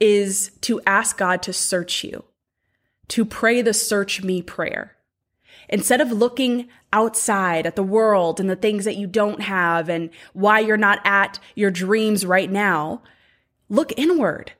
is 0.00 0.50
to 0.62 0.80
ask 0.86 1.16
God 1.16 1.42
to 1.42 1.52
search 1.52 2.04
you, 2.04 2.24
to 3.08 3.24
pray 3.24 3.62
the 3.62 3.74
search 3.74 4.22
me 4.22 4.42
prayer. 4.42 4.96
Instead 5.68 6.00
of 6.00 6.12
looking 6.12 6.68
outside 6.92 7.66
at 7.66 7.74
the 7.74 7.82
world 7.82 8.38
and 8.38 8.50
the 8.50 8.56
things 8.56 8.84
that 8.84 8.96
you 8.96 9.06
don't 9.06 9.40
have 9.40 9.88
and 9.88 10.10
why 10.32 10.60
you're 10.60 10.76
not 10.76 11.00
at 11.04 11.38
your 11.54 11.70
dreams 11.70 12.26
right 12.26 12.50
now, 12.50 13.02
look 13.68 13.92
inward. 13.96 14.52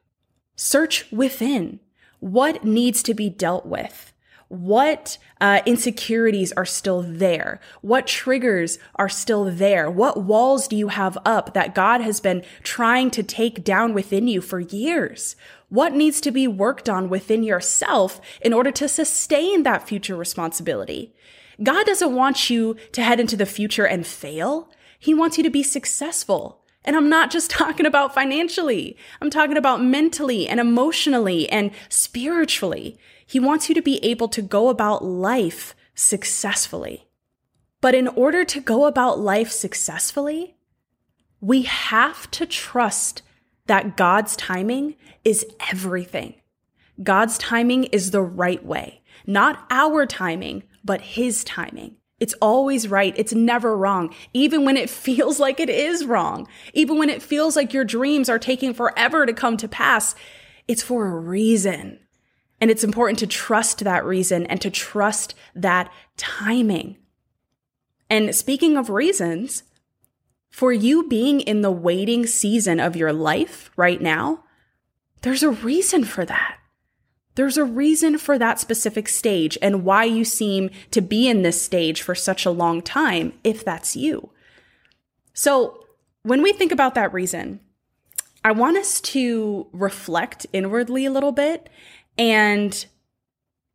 Search 0.56 1.10
within. 1.12 1.80
What 2.20 2.64
needs 2.64 3.02
to 3.02 3.12
be 3.12 3.28
dealt 3.28 3.66
with? 3.66 4.13
What 4.54 5.18
uh, 5.40 5.60
insecurities 5.66 6.52
are 6.52 6.64
still 6.64 7.02
there? 7.02 7.60
What 7.82 8.06
triggers 8.06 8.78
are 8.96 9.08
still 9.08 9.44
there? 9.44 9.90
What 9.90 10.22
walls 10.24 10.68
do 10.68 10.76
you 10.76 10.88
have 10.88 11.18
up 11.24 11.54
that 11.54 11.74
God 11.74 12.00
has 12.00 12.20
been 12.20 12.44
trying 12.62 13.10
to 13.12 13.22
take 13.22 13.64
down 13.64 13.94
within 13.94 14.28
you 14.28 14.40
for 14.40 14.60
years? 14.60 15.36
What 15.68 15.92
needs 15.92 16.20
to 16.22 16.30
be 16.30 16.46
worked 16.46 16.88
on 16.88 17.08
within 17.08 17.42
yourself 17.42 18.20
in 18.40 18.52
order 18.52 18.70
to 18.70 18.88
sustain 18.88 19.64
that 19.64 19.88
future 19.88 20.16
responsibility? 20.16 21.12
God 21.62 21.86
doesn't 21.86 22.14
want 22.14 22.50
you 22.50 22.76
to 22.92 23.02
head 23.02 23.20
into 23.20 23.36
the 23.36 23.46
future 23.46 23.86
and 23.86 24.06
fail. 24.06 24.70
He 24.98 25.14
wants 25.14 25.36
you 25.36 25.44
to 25.44 25.50
be 25.50 25.62
successful. 25.62 26.60
And 26.84 26.96
I'm 26.96 27.08
not 27.08 27.30
just 27.30 27.50
talking 27.50 27.86
about 27.86 28.14
financially. 28.14 28.96
I'm 29.20 29.30
talking 29.30 29.56
about 29.56 29.82
mentally 29.82 30.48
and 30.48 30.60
emotionally 30.60 31.48
and 31.48 31.70
spiritually. 31.88 32.98
He 33.34 33.40
wants 33.40 33.68
you 33.68 33.74
to 33.74 33.82
be 33.82 33.98
able 34.04 34.28
to 34.28 34.40
go 34.40 34.68
about 34.68 35.04
life 35.04 35.74
successfully. 35.96 37.08
But 37.80 37.92
in 37.92 38.06
order 38.06 38.44
to 38.44 38.60
go 38.60 38.86
about 38.86 39.18
life 39.18 39.50
successfully, 39.50 40.54
we 41.40 41.62
have 41.62 42.30
to 42.30 42.46
trust 42.46 43.22
that 43.66 43.96
God's 43.96 44.36
timing 44.36 44.94
is 45.24 45.44
everything. 45.68 46.34
God's 47.02 47.36
timing 47.36 47.86
is 47.86 48.12
the 48.12 48.22
right 48.22 48.64
way, 48.64 49.02
not 49.26 49.66
our 49.68 50.06
timing, 50.06 50.62
but 50.84 51.00
His 51.00 51.42
timing. 51.42 51.96
It's 52.20 52.34
always 52.40 52.86
right. 52.86 53.14
It's 53.16 53.34
never 53.34 53.76
wrong. 53.76 54.14
Even 54.32 54.64
when 54.64 54.76
it 54.76 54.88
feels 55.06 55.40
like 55.40 55.58
it 55.58 55.70
is 55.70 56.04
wrong. 56.04 56.46
Even 56.72 56.98
when 56.98 57.10
it 57.10 57.20
feels 57.20 57.56
like 57.56 57.72
your 57.72 57.84
dreams 57.84 58.28
are 58.28 58.38
taking 58.38 58.72
forever 58.72 59.26
to 59.26 59.32
come 59.32 59.56
to 59.56 59.66
pass. 59.66 60.14
It's 60.68 60.84
for 60.84 61.08
a 61.08 61.18
reason. 61.18 61.98
And 62.64 62.70
it's 62.70 62.82
important 62.82 63.18
to 63.18 63.26
trust 63.26 63.80
that 63.80 64.06
reason 64.06 64.46
and 64.46 64.58
to 64.62 64.70
trust 64.70 65.34
that 65.54 65.92
timing. 66.16 66.96
And 68.08 68.34
speaking 68.34 68.78
of 68.78 68.88
reasons, 68.88 69.64
for 70.48 70.72
you 70.72 71.06
being 71.06 71.42
in 71.42 71.60
the 71.60 71.70
waiting 71.70 72.26
season 72.26 72.80
of 72.80 72.96
your 72.96 73.12
life 73.12 73.70
right 73.76 74.00
now, 74.00 74.44
there's 75.20 75.42
a 75.42 75.50
reason 75.50 76.04
for 76.04 76.24
that. 76.24 76.56
There's 77.34 77.58
a 77.58 77.66
reason 77.66 78.16
for 78.16 78.38
that 78.38 78.58
specific 78.58 79.10
stage 79.10 79.58
and 79.60 79.84
why 79.84 80.04
you 80.04 80.24
seem 80.24 80.70
to 80.92 81.02
be 81.02 81.28
in 81.28 81.42
this 81.42 81.60
stage 81.60 82.00
for 82.00 82.14
such 82.14 82.46
a 82.46 82.50
long 82.50 82.80
time, 82.80 83.34
if 83.44 83.62
that's 83.62 83.94
you. 83.94 84.30
So, 85.34 85.84
when 86.22 86.40
we 86.40 86.54
think 86.54 86.72
about 86.72 86.94
that 86.94 87.12
reason, 87.12 87.60
I 88.42 88.52
want 88.52 88.78
us 88.78 89.02
to 89.02 89.66
reflect 89.72 90.46
inwardly 90.54 91.04
a 91.04 91.10
little 91.10 91.32
bit 91.32 91.68
and 92.18 92.86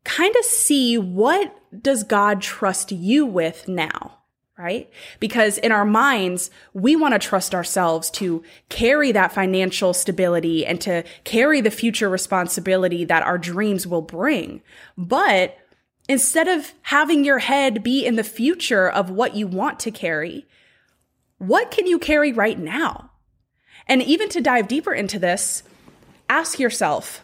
kind 0.03 0.35
of 0.35 0.45
see 0.45 0.97
what 0.97 1.55
does 1.81 2.03
God 2.03 2.41
trust 2.41 2.91
you 2.91 3.25
with 3.25 3.67
now? 3.67 4.15
Right? 4.57 4.89
Because 5.21 5.57
in 5.57 5.71
our 5.71 5.85
minds, 5.85 6.51
we 6.73 6.93
want 6.97 7.13
to 7.13 7.27
trust 7.27 7.55
ourselves 7.55 8.09
to 8.11 8.43
carry 8.67 9.13
that 9.13 9.31
financial 9.31 9.93
stability 9.93 10.65
and 10.65 10.81
to 10.81 11.05
carry 11.23 11.61
the 11.61 11.71
future 11.71 12.09
responsibility 12.09 13.05
that 13.05 13.23
our 13.23 13.37
dreams 13.37 13.87
will 13.87 14.01
bring. 14.01 14.61
But 14.97 15.57
instead 16.09 16.49
of 16.49 16.73
having 16.81 17.23
your 17.23 17.39
head 17.39 17.83
be 17.83 18.05
in 18.05 18.17
the 18.17 18.23
future 18.23 18.89
of 18.89 19.09
what 19.09 19.33
you 19.33 19.47
want 19.47 19.79
to 19.79 19.91
carry, 19.91 20.45
what 21.37 21.71
can 21.71 21.87
you 21.87 21.97
carry 21.97 22.33
right 22.33 22.59
now? 22.59 23.11
And 23.87 24.01
even 24.03 24.27
to 24.29 24.41
dive 24.41 24.67
deeper 24.67 24.93
into 24.93 25.19
this, 25.19 25.63
ask 26.29 26.59
yourself, 26.59 27.23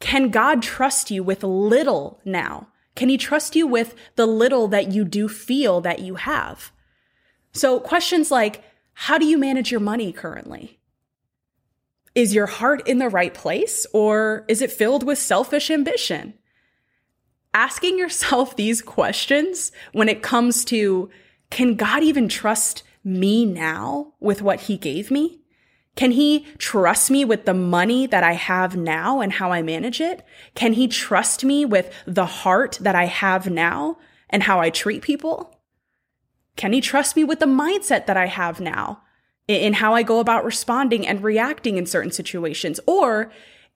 can 0.00 0.30
God 0.30 0.62
trust 0.62 1.10
you 1.10 1.22
with 1.22 1.42
little 1.42 2.20
now? 2.24 2.68
Can 2.94 3.08
he 3.08 3.18
trust 3.18 3.56
you 3.56 3.66
with 3.66 3.94
the 4.16 4.26
little 4.26 4.68
that 4.68 4.92
you 4.92 5.04
do 5.04 5.28
feel 5.28 5.80
that 5.82 6.00
you 6.00 6.16
have? 6.16 6.72
So 7.52 7.80
questions 7.80 8.30
like, 8.30 8.62
how 8.94 9.18
do 9.18 9.26
you 9.26 9.38
manage 9.38 9.70
your 9.70 9.80
money 9.80 10.12
currently? 10.12 10.78
Is 12.14 12.34
your 12.34 12.46
heart 12.46 12.86
in 12.88 12.98
the 12.98 13.10
right 13.10 13.34
place 13.34 13.86
or 13.92 14.44
is 14.48 14.62
it 14.62 14.72
filled 14.72 15.02
with 15.02 15.18
selfish 15.18 15.70
ambition? 15.70 16.34
Asking 17.52 17.98
yourself 17.98 18.56
these 18.56 18.82
questions 18.82 19.72
when 19.92 20.08
it 20.08 20.22
comes 20.22 20.64
to, 20.66 21.10
can 21.50 21.74
God 21.74 22.02
even 22.02 22.28
trust 22.28 22.82
me 23.04 23.44
now 23.44 24.14
with 24.18 24.42
what 24.42 24.62
he 24.62 24.76
gave 24.76 25.10
me? 25.10 25.40
Can 25.96 26.12
he 26.12 26.46
trust 26.58 27.10
me 27.10 27.24
with 27.24 27.46
the 27.46 27.54
money 27.54 28.06
that 28.06 28.22
I 28.22 28.34
have 28.34 28.76
now 28.76 29.20
and 29.20 29.32
how 29.32 29.50
I 29.50 29.62
manage 29.62 30.00
it? 30.00 30.24
Can 30.54 30.74
he 30.74 30.86
trust 30.86 31.42
me 31.42 31.64
with 31.64 31.92
the 32.06 32.26
heart 32.26 32.78
that 32.82 32.94
I 32.94 33.06
have 33.06 33.50
now 33.50 33.98
and 34.28 34.42
how 34.42 34.60
I 34.60 34.70
treat 34.70 35.02
people? 35.02 35.58
Can 36.56 36.74
he 36.74 36.80
trust 36.80 37.16
me 37.16 37.24
with 37.24 37.40
the 37.40 37.46
mindset 37.46 38.06
that 38.06 38.16
I 38.16 38.26
have 38.26 38.60
now 38.60 39.02
in 39.48 39.74
how 39.74 39.94
I 39.94 40.02
go 40.02 40.20
about 40.20 40.44
responding 40.44 41.06
and 41.06 41.22
reacting 41.22 41.78
in 41.78 41.86
certain 41.86 42.12
situations? 42.12 42.78
Or 42.86 43.32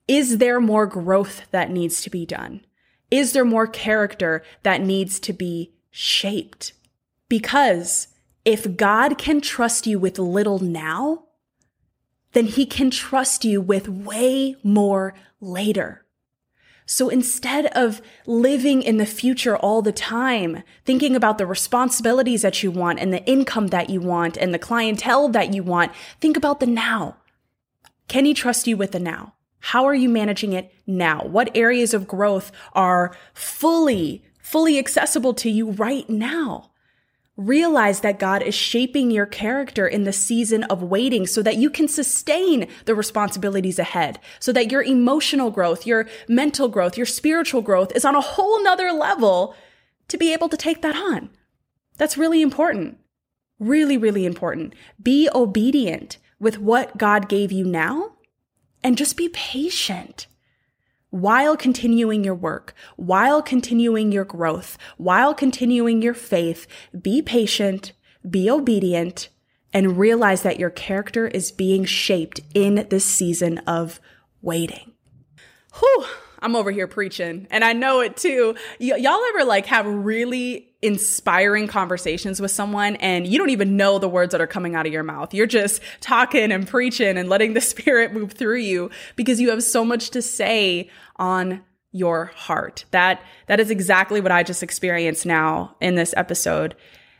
is 0.07 0.37
there 0.37 0.59
more 0.59 0.85
growth 0.85 1.43
that 1.51 1.71
needs 1.71 2.01
to 2.03 2.09
be 2.09 2.25
done? 2.25 2.65
Is 3.09 3.33
there 3.33 3.45
more 3.45 3.67
character 3.67 4.43
that 4.63 4.81
needs 4.81 5.19
to 5.21 5.33
be 5.33 5.73
shaped? 5.89 6.73
Because 7.29 8.09
if 8.45 8.75
God 8.77 9.17
can 9.17 9.41
trust 9.41 9.87
you 9.87 9.99
with 9.99 10.19
little 10.19 10.59
now, 10.59 11.25
then 12.33 12.45
he 12.45 12.65
can 12.65 12.89
trust 12.89 13.45
you 13.45 13.61
with 13.61 13.89
way 13.89 14.55
more 14.63 15.13
later. 15.39 16.05
So 16.85 17.07
instead 17.07 17.67
of 17.67 18.01
living 18.25 18.81
in 18.83 18.97
the 18.97 19.05
future 19.05 19.55
all 19.55 19.81
the 19.81 19.93
time, 19.93 20.63
thinking 20.83 21.15
about 21.15 21.37
the 21.37 21.45
responsibilities 21.45 22.41
that 22.41 22.63
you 22.63 22.71
want 22.71 22.99
and 22.99 23.13
the 23.13 23.23
income 23.25 23.67
that 23.67 23.89
you 23.89 24.01
want 24.01 24.35
and 24.35 24.53
the 24.53 24.59
clientele 24.59 25.29
that 25.29 25.53
you 25.53 25.63
want, 25.63 25.93
think 26.19 26.35
about 26.35 26.59
the 26.59 26.65
now. 26.65 27.17
Can 28.07 28.25
he 28.25 28.33
trust 28.33 28.67
you 28.67 28.75
with 28.75 28.91
the 28.91 28.99
now? 28.99 29.35
How 29.59 29.85
are 29.85 29.95
you 29.95 30.09
managing 30.09 30.53
it 30.53 30.73
now? 30.85 31.23
What 31.23 31.55
areas 31.55 31.93
of 31.93 32.07
growth 32.07 32.51
are 32.73 33.15
fully, 33.33 34.25
fully 34.41 34.77
accessible 34.77 35.33
to 35.35 35.49
you 35.49 35.71
right 35.71 36.09
now? 36.09 36.70
Realize 37.37 38.01
that 38.01 38.19
God 38.19 38.43
is 38.43 38.53
shaping 38.53 39.09
your 39.09 39.25
character 39.25 39.87
in 39.87 40.03
the 40.03 40.13
season 40.13 40.63
of 40.65 40.83
waiting 40.83 41.25
so 41.25 41.41
that 41.41 41.55
you 41.55 41.69
can 41.69 41.87
sustain 41.87 42.67
the 42.85 42.93
responsibilities 42.93 43.79
ahead, 43.79 44.19
so 44.39 44.51
that 44.51 44.71
your 44.71 44.83
emotional 44.83 45.49
growth, 45.49 45.87
your 45.87 46.07
mental 46.27 46.67
growth, 46.67 46.97
your 46.97 47.05
spiritual 47.05 47.61
growth 47.61 47.95
is 47.95 48.05
on 48.05 48.15
a 48.15 48.21
whole 48.21 48.61
nother 48.63 48.91
level 48.91 49.55
to 50.09 50.17
be 50.17 50.33
able 50.33 50.49
to 50.49 50.57
take 50.57 50.81
that 50.81 50.95
on. 50.95 51.29
That's 51.97 52.17
really 52.17 52.41
important. 52.41 52.97
Really, 53.59 53.97
really 53.97 54.25
important. 54.25 54.73
Be 55.01 55.29
obedient 55.33 56.17
with 56.39 56.59
what 56.59 56.97
God 56.97 57.29
gave 57.29 57.51
you 57.51 57.63
now 57.63 58.13
and 58.83 58.97
just 58.97 59.15
be 59.15 59.29
patient 59.29 60.27
while 61.11 61.55
continuing 61.55 62.23
your 62.23 62.35
work, 62.35 62.73
while 62.95 63.41
continuing 63.41 64.11
your 64.11 64.25
growth, 64.25 64.77
while 64.97 65.33
continuing 65.33 66.01
your 66.01 66.13
faith, 66.13 66.65
be 66.99 67.21
patient, 67.21 67.91
be 68.27 68.49
obedient, 68.49 69.29
and 69.73 69.97
realize 69.97 70.41
that 70.41 70.59
your 70.59 70.69
character 70.69 71.27
is 71.27 71.51
being 71.51 71.85
shaped 71.85 72.39
in 72.53 72.87
this 72.89 73.05
season 73.05 73.59
of 73.59 73.99
waiting. 74.41 74.91
Whew, 75.79 76.05
I'm 76.39 76.55
over 76.55 76.71
here 76.71 76.87
preaching 76.87 77.47
and 77.51 77.63
I 77.63 77.73
know 77.73 78.01
it 78.01 78.17
too. 78.17 78.55
Y- 78.79 78.95
y'all 78.97 79.21
ever 79.29 79.45
like 79.45 79.67
have 79.67 79.85
really 79.85 80.70
inspiring 80.81 81.67
conversations 81.67 82.41
with 82.41 82.49
someone 82.49 82.95
and 82.97 83.27
you 83.27 83.37
don't 83.37 83.51
even 83.51 83.77
know 83.77 83.99
the 83.99 84.09
words 84.09 84.31
that 84.31 84.41
are 84.41 84.47
coming 84.47 84.75
out 84.75 84.87
of 84.87 84.93
your 84.93 85.03
mouth. 85.03 85.33
You're 85.33 85.45
just 85.45 85.81
talking 85.99 86.51
and 86.51 86.67
preaching 86.67 87.17
and 87.17 87.29
letting 87.29 87.53
the 87.53 87.61
spirit 87.61 88.13
move 88.13 88.33
through 88.33 88.57
you 88.57 88.89
because 89.15 89.39
you 89.39 89.49
have 89.51 89.63
so 89.63 89.85
much 89.85 90.09
to 90.11 90.21
say 90.21 90.89
on 91.17 91.61
your 91.91 92.25
heart. 92.35 92.85
That 92.91 93.21
that 93.47 93.59
is 93.59 93.69
exactly 93.69 94.21
what 94.21 94.31
I 94.31 94.43
just 94.43 94.63
experienced 94.63 95.25
now 95.25 95.75
in 95.81 95.95
this 95.95 96.13
episode. 96.17 96.75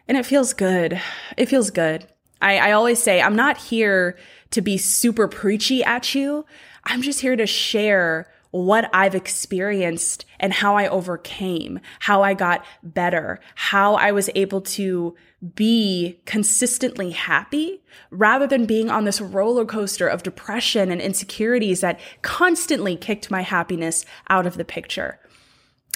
And 0.08 0.18
it 0.18 0.26
feels 0.26 0.54
good. 0.54 1.00
It 1.38 1.48
feels 1.48 1.70
good. 1.70 2.08
I, 2.42 2.58
I 2.58 2.72
always 2.72 3.02
say 3.02 3.22
I'm 3.22 3.36
not 3.36 3.58
here 3.58 4.18
to 4.52 4.62
be 4.62 4.78
super 4.78 5.28
preachy 5.28 5.84
at 5.84 6.16
you. 6.16 6.46
I'm 6.86 7.02
just 7.02 7.22
here 7.22 7.36
to 7.36 7.46
share 7.46 8.28
what 8.52 8.90
I've 8.94 9.16
experienced 9.16 10.26
and 10.40 10.54
how 10.54 10.76
I 10.76 10.88
overcame, 10.88 11.80
how 12.00 12.22
I 12.22 12.34
got 12.34 12.64
better, 12.84 13.40
how 13.56 13.96
I 13.96 14.12
was 14.12 14.30
able 14.36 14.62
to 14.62 15.16
be 15.56 16.20
consistently 16.26 17.12
happy 17.12 17.82
rather 18.12 18.46
than 18.46 18.66
being 18.66 18.90
on 18.90 19.06
this 19.06 19.20
roller 19.20 19.66
coaster 19.66 20.08
of 20.08 20.22
depression 20.22 20.92
and 20.92 21.02
insecurities 21.02 21.82
that 21.82 22.00
constantly 22.22 22.96
kicked 22.96 23.32
my 23.32 23.42
happiness 23.42 24.06
out 24.30 24.46
of 24.46 24.58
the 24.58 24.66
picture. 24.66 25.20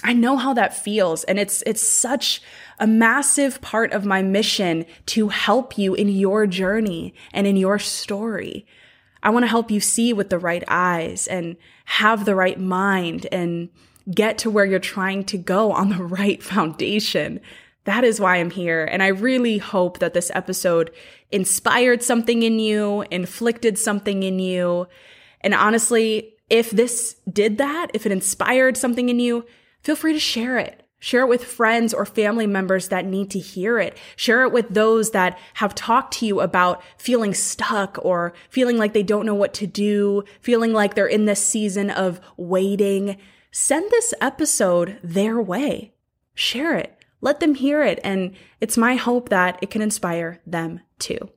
I 0.02 0.12
know 0.12 0.36
how 0.36 0.52
that 0.54 0.76
feels 0.76 1.24
and 1.24 1.38
it's 1.38 1.62
it's 1.64 1.82
such 1.82 2.42
a 2.78 2.86
massive 2.86 3.60
part 3.60 3.92
of 3.92 4.04
my 4.04 4.20
mission 4.20 4.84
to 5.06 5.28
help 5.28 5.78
you 5.78 5.94
in 5.94 6.08
your 6.08 6.46
journey 6.46 7.14
and 7.32 7.46
in 7.46 7.56
your 7.56 7.78
story. 7.78 8.66
I 9.22 9.30
want 9.30 9.44
to 9.44 9.48
help 9.48 9.70
you 9.70 9.80
see 9.80 10.12
with 10.12 10.28
the 10.28 10.38
right 10.38 10.62
eyes 10.68 11.26
and 11.26 11.56
have 11.86 12.24
the 12.24 12.34
right 12.34 12.60
mind 12.60 13.26
and 13.32 13.68
get 14.12 14.38
to 14.38 14.50
where 14.50 14.64
you're 14.64 14.78
trying 14.78 15.24
to 15.24 15.38
go 15.38 15.72
on 15.72 15.88
the 15.88 16.02
right 16.02 16.42
foundation. 16.42 17.40
That 17.84 18.04
is 18.04 18.20
why 18.20 18.36
I'm 18.36 18.50
here. 18.50 18.84
And 18.84 19.02
I 19.02 19.08
really 19.08 19.58
hope 19.58 20.00
that 20.00 20.12
this 20.12 20.30
episode 20.34 20.90
inspired 21.30 22.02
something 22.02 22.42
in 22.42 22.58
you, 22.58 23.02
inflicted 23.10 23.78
something 23.78 24.22
in 24.22 24.38
you. 24.38 24.88
And 25.40 25.54
honestly, 25.54 26.34
if 26.50 26.70
this 26.70 27.16
did 27.32 27.58
that, 27.58 27.88
if 27.94 28.06
it 28.06 28.12
inspired 28.12 28.76
something 28.76 29.08
in 29.08 29.20
you, 29.20 29.44
feel 29.82 29.96
free 29.96 30.12
to 30.12 30.20
share 30.20 30.58
it. 30.58 30.85
Share 30.98 31.22
it 31.22 31.28
with 31.28 31.44
friends 31.44 31.92
or 31.92 32.06
family 32.06 32.46
members 32.46 32.88
that 32.88 33.04
need 33.04 33.30
to 33.30 33.38
hear 33.38 33.78
it. 33.78 33.98
Share 34.16 34.42
it 34.44 34.52
with 34.52 34.70
those 34.70 35.10
that 35.10 35.38
have 35.54 35.74
talked 35.74 36.14
to 36.14 36.26
you 36.26 36.40
about 36.40 36.82
feeling 36.96 37.34
stuck 37.34 37.98
or 38.02 38.32
feeling 38.48 38.78
like 38.78 38.94
they 38.94 39.02
don't 39.02 39.26
know 39.26 39.34
what 39.34 39.52
to 39.54 39.66
do, 39.66 40.24
feeling 40.40 40.72
like 40.72 40.94
they're 40.94 41.06
in 41.06 41.26
this 41.26 41.44
season 41.44 41.90
of 41.90 42.20
waiting. 42.36 43.18
Send 43.50 43.90
this 43.90 44.14
episode 44.20 44.98
their 45.02 45.40
way. 45.40 45.92
Share 46.34 46.76
it. 46.76 46.98
Let 47.20 47.40
them 47.40 47.54
hear 47.54 47.82
it. 47.82 48.00
And 48.02 48.34
it's 48.60 48.76
my 48.76 48.94
hope 48.94 49.28
that 49.28 49.58
it 49.60 49.70
can 49.70 49.82
inspire 49.82 50.40
them 50.46 50.80
too. 50.98 51.30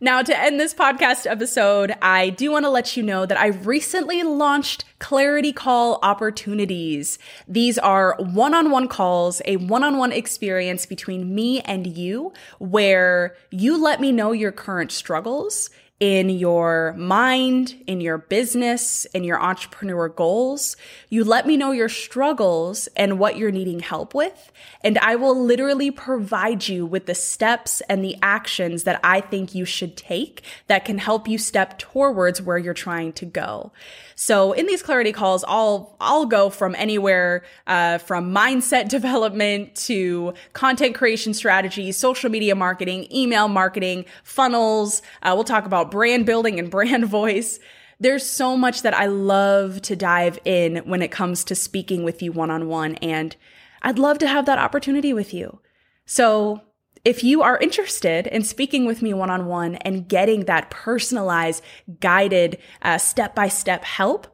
Now, 0.00 0.22
to 0.22 0.38
end 0.38 0.60
this 0.60 0.74
podcast 0.74 1.30
episode, 1.30 1.94
I 2.00 2.30
do 2.30 2.52
want 2.52 2.64
to 2.64 2.70
let 2.70 2.96
you 2.96 3.02
know 3.02 3.26
that 3.26 3.38
I 3.38 3.48
recently 3.48 4.22
launched 4.22 4.84
Clarity 4.98 5.52
Call 5.52 5.98
opportunities. 6.02 7.18
These 7.46 7.78
are 7.78 8.16
one 8.18 8.54
on 8.54 8.70
one 8.70 8.88
calls, 8.88 9.42
a 9.44 9.56
one 9.56 9.84
on 9.84 9.96
one 9.96 10.12
experience 10.12 10.86
between 10.86 11.34
me 11.34 11.60
and 11.62 11.86
you, 11.86 12.32
where 12.58 13.34
you 13.50 13.76
let 13.82 14.00
me 14.00 14.12
know 14.12 14.32
your 14.32 14.52
current 14.52 14.92
struggles 14.92 15.70
in 16.00 16.30
your 16.30 16.94
mind, 16.96 17.74
in 17.88 18.00
your 18.00 18.18
business, 18.18 19.04
in 19.06 19.24
your 19.24 19.40
entrepreneur 19.40 20.08
goals. 20.08 20.76
You 21.08 21.24
let 21.24 21.46
me 21.46 21.56
know 21.56 21.72
your 21.72 21.88
struggles 21.88 22.86
and 22.96 23.18
what 23.18 23.36
you're 23.36 23.50
needing 23.50 23.80
help 23.80 24.14
with. 24.14 24.52
And 24.84 24.96
I 24.98 25.16
will 25.16 25.38
literally 25.38 25.90
provide 25.90 26.68
you 26.68 26.86
with 26.86 27.06
the 27.06 27.16
steps 27.16 27.80
and 27.88 28.04
the 28.04 28.16
actions 28.22 28.84
that 28.84 29.00
I 29.02 29.20
think 29.20 29.56
you 29.56 29.64
should 29.64 29.96
take 29.96 30.42
that 30.68 30.84
can 30.84 30.98
help 30.98 31.26
you 31.26 31.36
step 31.36 31.78
towards 31.78 32.40
where 32.40 32.58
you're 32.58 32.74
trying 32.74 33.12
to 33.14 33.26
go. 33.26 33.72
So 34.20 34.50
in 34.52 34.66
these 34.66 34.82
clarity 34.82 35.12
calls, 35.12 35.44
I'll, 35.46 35.94
I'll 36.00 36.26
go 36.26 36.50
from 36.50 36.74
anywhere, 36.74 37.44
uh, 37.68 37.98
from 37.98 38.34
mindset 38.34 38.88
development 38.98 39.76
to 39.86 40.34
content 40.54 40.96
creation 40.96 41.32
strategies, 41.32 41.96
social 41.96 42.28
media 42.28 42.56
marketing, 42.56 43.06
email 43.14 43.46
marketing, 43.46 44.06
funnels. 44.24 45.02
Uh, 45.22 45.34
we'll 45.36 45.44
talk 45.44 45.66
about 45.66 45.92
brand 45.92 46.26
building 46.26 46.58
and 46.58 46.68
brand 46.78 47.04
voice. 47.06 47.60
There's 48.00 48.26
so 48.26 48.56
much 48.56 48.82
that 48.82 48.92
I 48.92 49.06
love 49.06 49.82
to 49.82 49.94
dive 49.94 50.40
in 50.44 50.78
when 50.78 51.00
it 51.00 51.12
comes 51.12 51.44
to 51.44 51.54
speaking 51.54 52.02
with 52.02 52.20
you 52.20 52.32
one 52.32 52.50
on 52.50 52.66
one. 52.66 52.96
And 52.96 53.36
I'd 53.82 54.00
love 54.00 54.18
to 54.18 54.26
have 54.26 54.46
that 54.46 54.58
opportunity 54.58 55.12
with 55.12 55.32
you. 55.32 55.60
So 56.06 56.62
if 57.08 57.24
you 57.24 57.40
are 57.40 57.56
interested 57.56 58.26
in 58.26 58.42
speaking 58.42 58.84
with 58.84 59.00
me 59.00 59.14
one 59.14 59.30
on 59.30 59.46
one 59.46 59.76
and 59.76 60.06
getting 60.06 60.44
that 60.44 60.68
personalized, 60.68 61.64
guided, 62.00 62.58
step 62.98 63.34
by 63.34 63.48
step 63.48 63.82
help, 63.82 64.26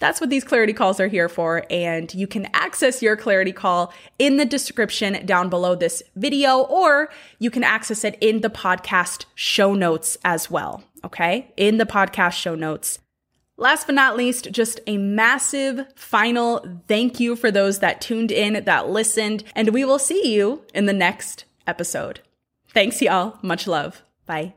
that's 0.00 0.20
what 0.20 0.28
these 0.28 0.42
clarity 0.42 0.72
calls 0.72 0.98
are 0.98 1.06
here 1.06 1.28
for. 1.28 1.64
And 1.70 2.12
you 2.12 2.26
can 2.26 2.48
access 2.54 3.02
your 3.02 3.16
clarity 3.16 3.52
call 3.52 3.94
in 4.18 4.36
the 4.36 4.44
description 4.44 5.24
down 5.26 5.48
below 5.48 5.76
this 5.76 6.02
video, 6.16 6.62
or 6.62 7.08
you 7.38 7.52
can 7.52 7.62
access 7.62 8.02
it 8.02 8.18
in 8.20 8.40
the 8.40 8.50
podcast 8.50 9.26
show 9.36 9.74
notes 9.74 10.18
as 10.24 10.50
well. 10.50 10.82
Okay. 11.04 11.52
In 11.56 11.78
the 11.78 11.86
podcast 11.86 12.32
show 12.32 12.56
notes. 12.56 12.98
Last 13.56 13.86
but 13.86 13.94
not 13.94 14.16
least, 14.16 14.50
just 14.50 14.80
a 14.88 14.96
massive 14.98 15.84
final 15.94 16.80
thank 16.88 17.20
you 17.20 17.36
for 17.36 17.52
those 17.52 17.78
that 17.78 18.00
tuned 18.00 18.32
in, 18.32 18.64
that 18.64 18.88
listened, 18.88 19.44
and 19.54 19.70
we 19.70 19.84
will 19.84 20.00
see 20.00 20.34
you 20.34 20.64
in 20.74 20.86
the 20.86 20.92
next 20.92 21.44
episode. 21.68 22.20
Thanks, 22.74 23.00
y'all. 23.00 23.38
Much 23.42 23.66
love. 23.66 24.02
Bye. 24.26 24.54